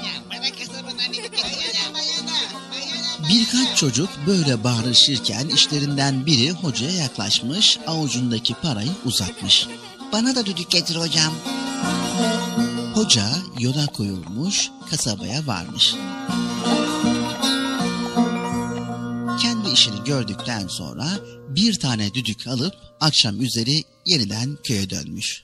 [3.29, 9.67] Birkaç çocuk böyle bağırışırken işlerinden biri hocaya yaklaşmış, avucundaki parayı uzatmış.
[10.11, 11.33] Bana da düdük getir hocam.
[12.93, 13.25] Hoca
[13.59, 15.95] yola koyulmuş, kasabaya varmış.
[19.41, 21.05] Kendi işini gördükten sonra
[21.49, 25.43] bir tane düdük alıp akşam üzeri yeniden köye dönmüş.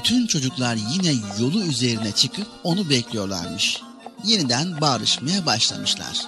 [0.00, 3.80] Bütün çocuklar yine yolu üzerine çıkıp onu bekliyorlarmış.
[4.24, 6.26] Yeniden bağırışmaya başlamışlar.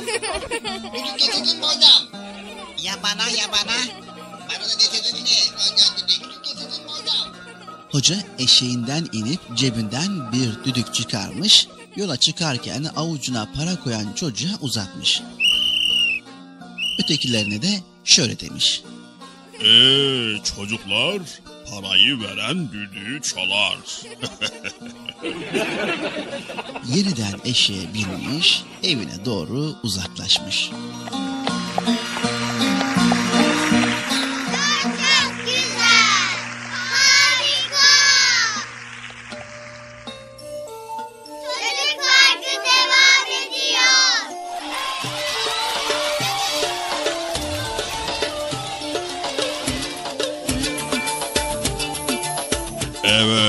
[0.00, 2.22] Düdük getirdin mi hocam?
[2.82, 3.76] Ya bana ya bana.
[4.48, 5.28] Bana da getirdin mi?
[7.90, 15.22] Hoca eşeğinden inip cebinden bir düdük çıkarmış, yola çıkarken avucuna para koyan çocuğa uzatmış.
[17.04, 18.82] Ötekilerine de şöyle demiş.
[19.60, 21.20] Eee çocuklar
[21.70, 23.78] parayı veren düdüğü çalar.
[26.94, 30.70] Yeniden eşeğe binmiş, evine doğru uzaklaşmış.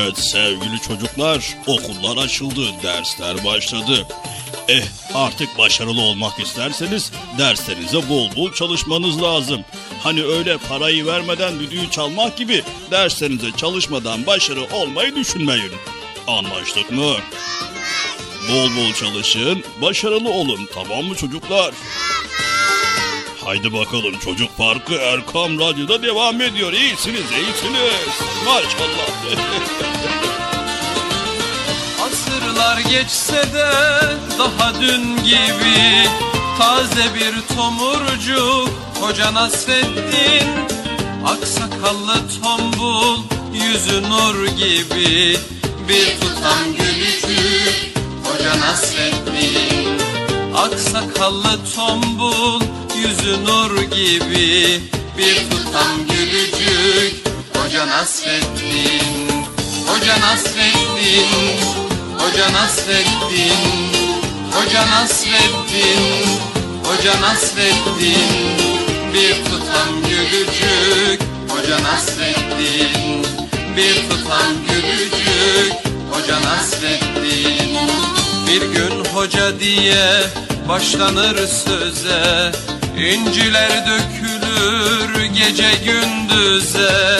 [0.10, 4.08] Evet sevgili çocuklar okullar açıldı dersler başladı.
[4.68, 4.84] Eh
[5.14, 9.66] artık başarılı olmak isterseniz derslerinize bol bol çalışmanız lazım.
[10.04, 15.72] Hani öyle parayı vermeden düdüğü çalmak gibi derslerinize çalışmadan başarı olmayı düşünmeyin.
[16.28, 17.16] Anlaştık mı?
[18.52, 21.74] Bol bol çalışın, başarılı olun tamam mı çocuklar?
[23.50, 26.74] Haydi bakalım Çocuk Parkı Erkam Radyo'da devam ediyor.
[26.74, 28.20] İyisiniz, iyisiniz.
[28.46, 29.10] Maşallah.
[32.06, 33.72] Asırlar geçse de
[34.40, 36.08] daha dün gibi
[36.58, 38.70] Taze bir tomurcuk
[39.02, 40.48] Hoca Nasreddin
[41.26, 43.18] Aksakallı tombul
[43.54, 45.38] Yüzü nur gibi
[45.90, 47.94] Bir tutam gülücük
[48.24, 50.00] Hoca Nasreddin
[50.56, 52.62] Aksakallı tombul
[53.02, 54.82] Yüzü nur gibi
[55.18, 57.30] Bir tutam gülücük.
[57.70, 59.46] Hoca Nasreddin
[59.88, 61.30] Hoca Nasreddin
[62.18, 63.54] Hoca Nasreddin
[64.52, 66.26] Hoca Nasreddin
[66.84, 68.58] Hoca Nasreddin
[69.14, 73.26] Bir tutam gülücük Hoca Nasreddin
[73.78, 75.74] Bir tutam gülücük
[76.12, 78.09] Hoca Nasreddin
[78.50, 80.24] Bir gün hoca diye
[80.70, 82.52] başlanır söze.
[82.98, 87.20] İnciler dökülür gece gündüze.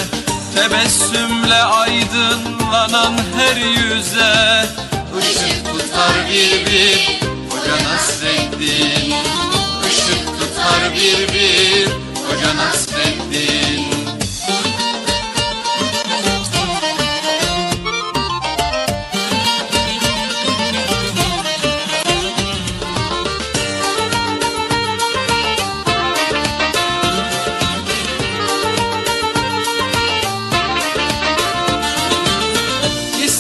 [0.56, 4.66] Tebessümle aydınlanan her yüze.
[5.20, 7.20] Işık tutar bir bir
[7.50, 9.14] Hoca Nasreddin.
[9.90, 11.88] Işık tutar bir bir
[12.28, 13.79] Hoca Nasreddin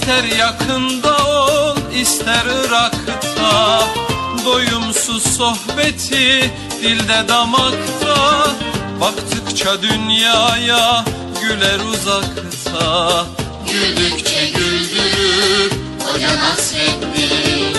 [0.09, 3.83] İster yakında ol ister Irak'ta.
[4.45, 8.47] Doyumsuz sohbeti dilde damakta.
[9.01, 11.05] Baktıkça dünyaya
[11.41, 13.25] güler uzakta.
[13.71, 15.71] Güldükçe güldürür
[16.03, 17.77] Hoca Nasreddin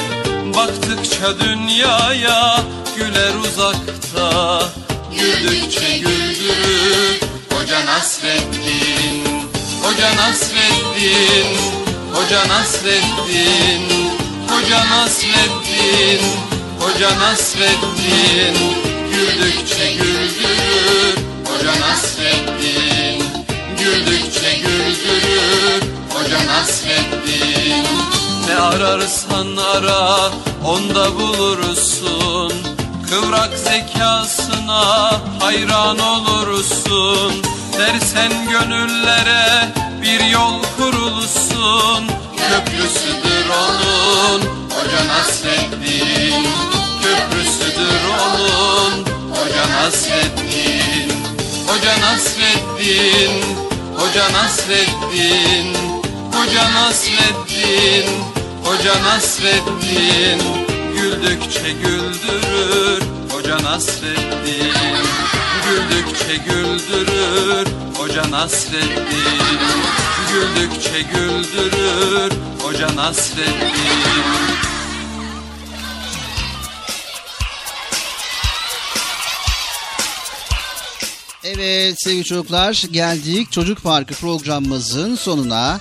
[0.55, 2.61] Baktıkça dünyaya
[2.97, 4.63] güler uzakta.
[5.19, 7.21] Güldükçe güldürür
[7.53, 9.49] Hoca Nasreddin
[9.83, 13.83] Hoca Nasreddin Hoca Nasreddin
[14.49, 16.51] Hoca Nasreddin
[16.81, 18.57] Hoca Nasreddin.
[19.13, 21.15] Güldükçe güldürür
[21.45, 23.25] Hoca Nasreddin.
[23.79, 25.83] Güldükçe güldürür
[26.15, 27.87] Hoca Nasreddin.
[28.47, 30.31] Ne ararsan ara
[30.65, 32.53] onda bulursun.
[33.11, 35.11] Kıvrak zekasına
[35.41, 37.33] hayran olursun.
[37.79, 39.69] Dersen gönüllere
[40.03, 42.07] bir yol kurulsun.
[42.37, 44.41] Köprüsüdür onun
[44.71, 46.47] Hoca Nasreddin.
[47.03, 51.13] Köprüsüdür onun Hoca Nasreddin.
[51.67, 53.45] Hoca Nasreddin
[53.97, 55.77] Hoca Nasreddin.
[56.33, 58.07] Hoca Nasreddin
[58.65, 60.41] Hoca Nasreddin.
[60.95, 63.03] Güldükçe güldürür
[63.33, 64.90] Hoca Nasreddin
[66.31, 67.67] Güldükçe güldürür
[67.97, 69.59] Hoca Nasreddin
[70.33, 72.33] Güldükçe güldürür
[72.63, 73.81] Hoca Nasreddin
[81.45, 85.81] Evet sevgili çocuklar geldik Çocuk Parkı programımızın sonuna.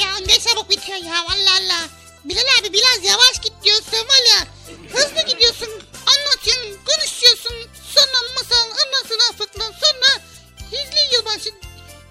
[0.00, 1.88] Ya ne çabuk bitiyor ya Allah Allah.
[2.24, 4.46] Bilal abi biraz yavaş git diyorsun valla.
[4.92, 5.68] Hızlı gidiyorsun
[6.06, 7.83] anlatıyorsun konuşuyorsun.
[7.94, 10.20] Sonra masal ondan sonra fıkla sonra
[10.72, 11.50] hizli yılbaşı.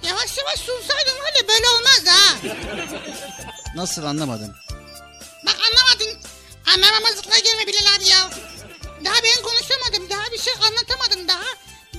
[0.03, 2.35] Yavaş yavaş sunsaydın var ya böyle olmaz ha.
[3.75, 4.55] Nasıl anlamadım.
[5.45, 6.21] Bak anlamadın.
[6.73, 8.29] Anlamamazlıkla gelme Bilal abi ya.
[9.05, 10.09] Daha ben konuşamadım.
[10.09, 11.43] Daha bir şey anlatamadım daha.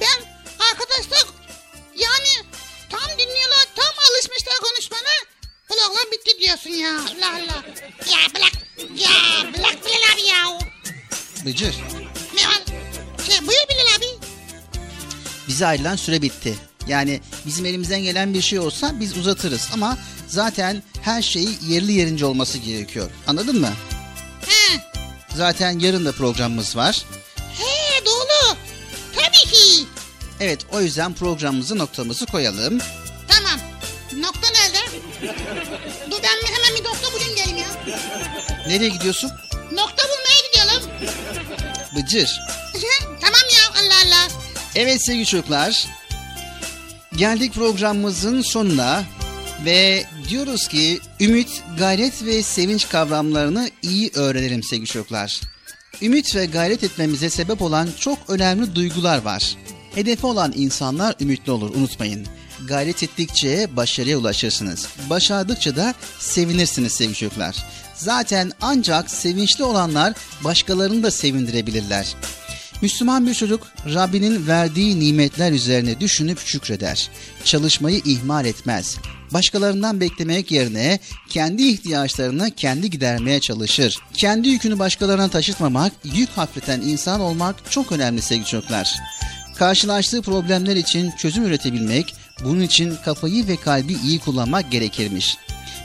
[0.01, 0.23] Ben
[0.71, 1.25] arkadaşlar
[1.97, 2.29] yani
[2.91, 3.67] tam dinliyorlar.
[3.77, 5.15] Tam alışmışlar konuşmana.
[5.69, 6.91] Program bitti diyorsun ya.
[6.91, 7.65] Allah Allah.
[8.13, 8.53] Ya bırak.
[8.97, 9.11] Ya
[9.55, 10.59] bırak Bilal abi ya.
[11.45, 11.75] Bıcır
[12.35, 12.63] Ne var?
[13.27, 14.07] Şey buyur Bilal abi.
[15.49, 16.55] bize ayrılan süre bitti.
[16.89, 19.99] Yani bizim elimizden gelen bir şey olsa biz uzatırız ama
[20.29, 23.11] zaten her şey yerli yerince olması gerekiyor.
[23.27, 23.71] Anladın mı?
[24.47, 24.81] He.
[25.37, 27.03] Zaten yarın da programımız var.
[27.59, 28.57] He doğru.
[29.17, 29.85] Tabii ki.
[30.41, 32.79] Evet o yüzden programımızı noktamızı koyalım.
[33.29, 33.61] Tamam.
[34.17, 34.79] Nokta nerede?
[36.11, 37.97] Dur ben bir- hemen bir nokta bulayım geleyim ya.
[38.69, 39.31] Nereye gidiyorsun?
[39.73, 40.91] Nokta bulmaya gidiyorum.
[41.97, 42.31] Bıcır.
[44.77, 45.87] Evet sevgili çocuklar.
[47.17, 49.05] Geldik programımızın sonuna
[49.65, 55.41] ve diyoruz ki ümit, gayret ve sevinç kavramlarını iyi öğrenelim sevgili çocuklar.
[56.03, 59.57] Ümit ve gayret etmemize sebep olan çok önemli duygular var.
[59.95, 62.27] Hedefi olan insanlar ümitli olur unutmayın.
[62.69, 64.89] Gayret ettikçe başarıya ulaşırsınız.
[65.11, 67.57] Başardıkça da sevinirsiniz sevgili çocuklar.
[67.95, 70.15] Zaten ancak sevinçli olanlar
[70.45, 72.15] başkalarını da sevindirebilirler.
[72.83, 77.11] Müslüman bir çocuk Rabbinin verdiği nimetler üzerine düşünüp şükreder.
[77.45, 78.99] Çalışmayı ihmal etmez.
[79.33, 80.99] Başkalarından beklemek yerine
[81.29, 83.99] kendi ihtiyaçlarını kendi gidermeye çalışır.
[84.15, 88.95] Kendi yükünü başkalarına taşıtmamak, yük hafifleten insan olmak çok önemli sevgili çocuklar.
[89.57, 92.15] Karşılaştığı problemler için çözüm üretebilmek,
[92.45, 95.37] bunun için kafayı ve kalbi iyi kullanmak gerekirmiş.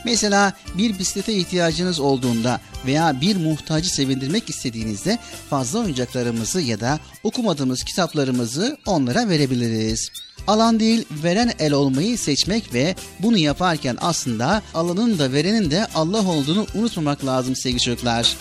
[0.05, 5.19] Mesela bir bisiklete ihtiyacınız olduğunda veya bir muhtacı sevindirmek istediğinizde
[5.49, 10.09] fazla oyuncaklarımızı ya da okumadığımız kitaplarımızı onlara verebiliriz.
[10.48, 16.28] Alan değil veren el olmayı seçmek ve bunu yaparken aslında alanın da verenin de Allah
[16.28, 18.36] olduğunu unutmamak lazım sevgili çocuklar.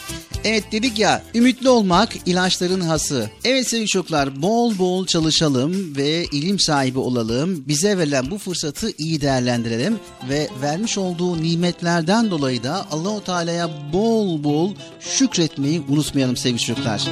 [0.44, 3.30] Evet dedik ya ümitli olmak ilaçların hası.
[3.44, 7.64] Evet sevgili çocuklar bol bol çalışalım ve ilim sahibi olalım.
[7.68, 9.98] Bize verilen bu fırsatı iyi değerlendirelim
[10.28, 17.08] ve vermiş olduğu nimetlerden dolayı da Allahu Teala'ya bol bol şükretmeyi unutmayalım sevgili çocuklar.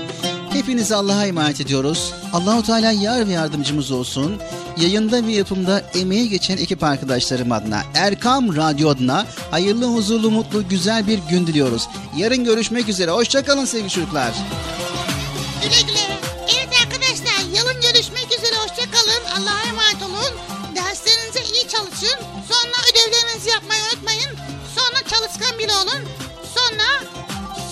[0.66, 2.12] Hepinizi Allah'a emanet ediyoruz.
[2.32, 4.40] Allahu Teala yar ve yardımcımız olsun.
[4.76, 11.06] Yayında ve yapımda emeği geçen ekip arkadaşlarım adına Erkam Radyo adına hayırlı, huzurlu, mutlu, güzel
[11.06, 11.88] bir gün diliyoruz.
[12.16, 13.10] Yarın görüşmek üzere.
[13.10, 14.32] Hoşçakalın sevgili çocuklar.
[15.62, 16.18] Güle güle.
[16.56, 18.56] Evet arkadaşlar yarın görüşmek üzere.
[18.56, 19.24] Hoşçakalın.
[19.36, 20.34] Allah'a emanet olun.
[20.76, 22.18] Derslerinize iyi çalışın.
[22.50, 24.30] Sonra ödevlerinizi yapmayı unutmayın.
[24.76, 26.08] Sonra çalışkan bile olun.
[26.54, 26.88] Sonra,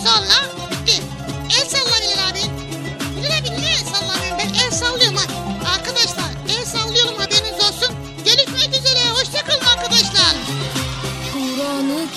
[0.04, 1.02] sonra bitti.
[1.60, 2.23] El sallayın.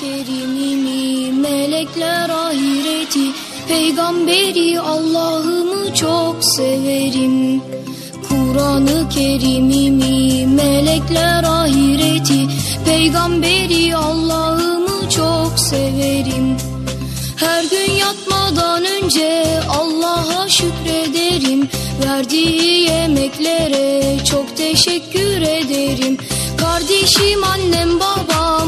[0.08, 3.32] Kur'an-ı Kerim'imi, melekler ahireti,
[3.68, 7.62] peygamberi Allah'ımı çok severim.
[8.30, 12.48] Kur'an-ı Kerim'imi, melekler ahireti,
[12.86, 16.58] peygamberi Allah'ımı çok severim.
[17.36, 21.70] Her gün yatmadan önce Allah'a şükrederim.
[22.06, 26.18] Verdiği yemeklere çok teşekkür ederim.
[26.58, 28.67] Kardeşim, annem, babam,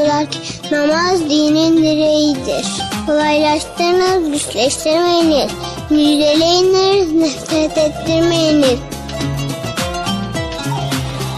[0.00, 0.38] buyurdular ki
[0.72, 2.66] namaz dinin direğidir.
[3.06, 5.50] Kolaylaştırınız, güçleştirmeyiniz.
[5.90, 8.78] Müjdeleyiniz, nefret ettirmeyiniz.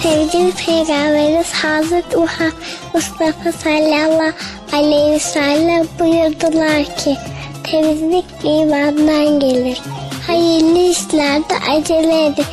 [0.03, 2.53] Sevgili Peygamberimiz Hazreti Muhammed
[2.95, 4.33] Mustafa sallallahu
[4.73, 7.17] aleyhi ve sellem buyurdular ki
[7.65, 9.81] temizlik imandan gelir.
[10.27, 12.45] Hayırlı işlerde acele edin.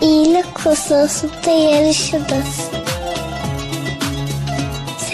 [0.00, 2.75] İyilik hususunda yarışınız.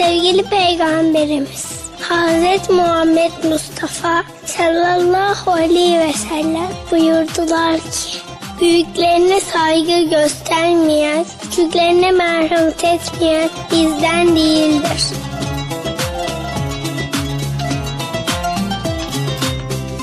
[0.03, 1.65] Sevgili Peygamberimiz
[2.01, 8.17] Hazreti Muhammed Mustafa sallallahu aleyhi ve sellem buyurdular ki
[8.61, 15.03] Büyüklerine saygı göstermeyen, küçüklerine merhamet etmeyen bizden değildir.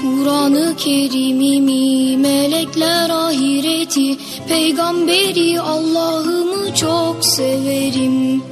[0.02, 4.16] Kur'an-ı Kerim'imi, melekler ahireti,
[4.48, 8.42] peygamberi Allah'ımı çok severim.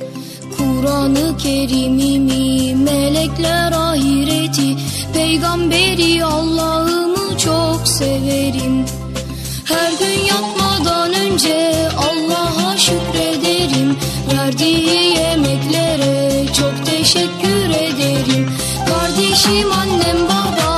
[0.69, 4.77] Kur'an-ı Kerim'imi, melekler ahireti,
[5.15, 8.85] peygamberi Allah'ımı çok severim.
[9.65, 13.97] Her gün yatmadan önce Allah'a şükrederim.
[14.32, 18.51] Verdiği yemeklere çok teşekkür ederim.
[18.89, 20.78] Kardeşim, annem, babam,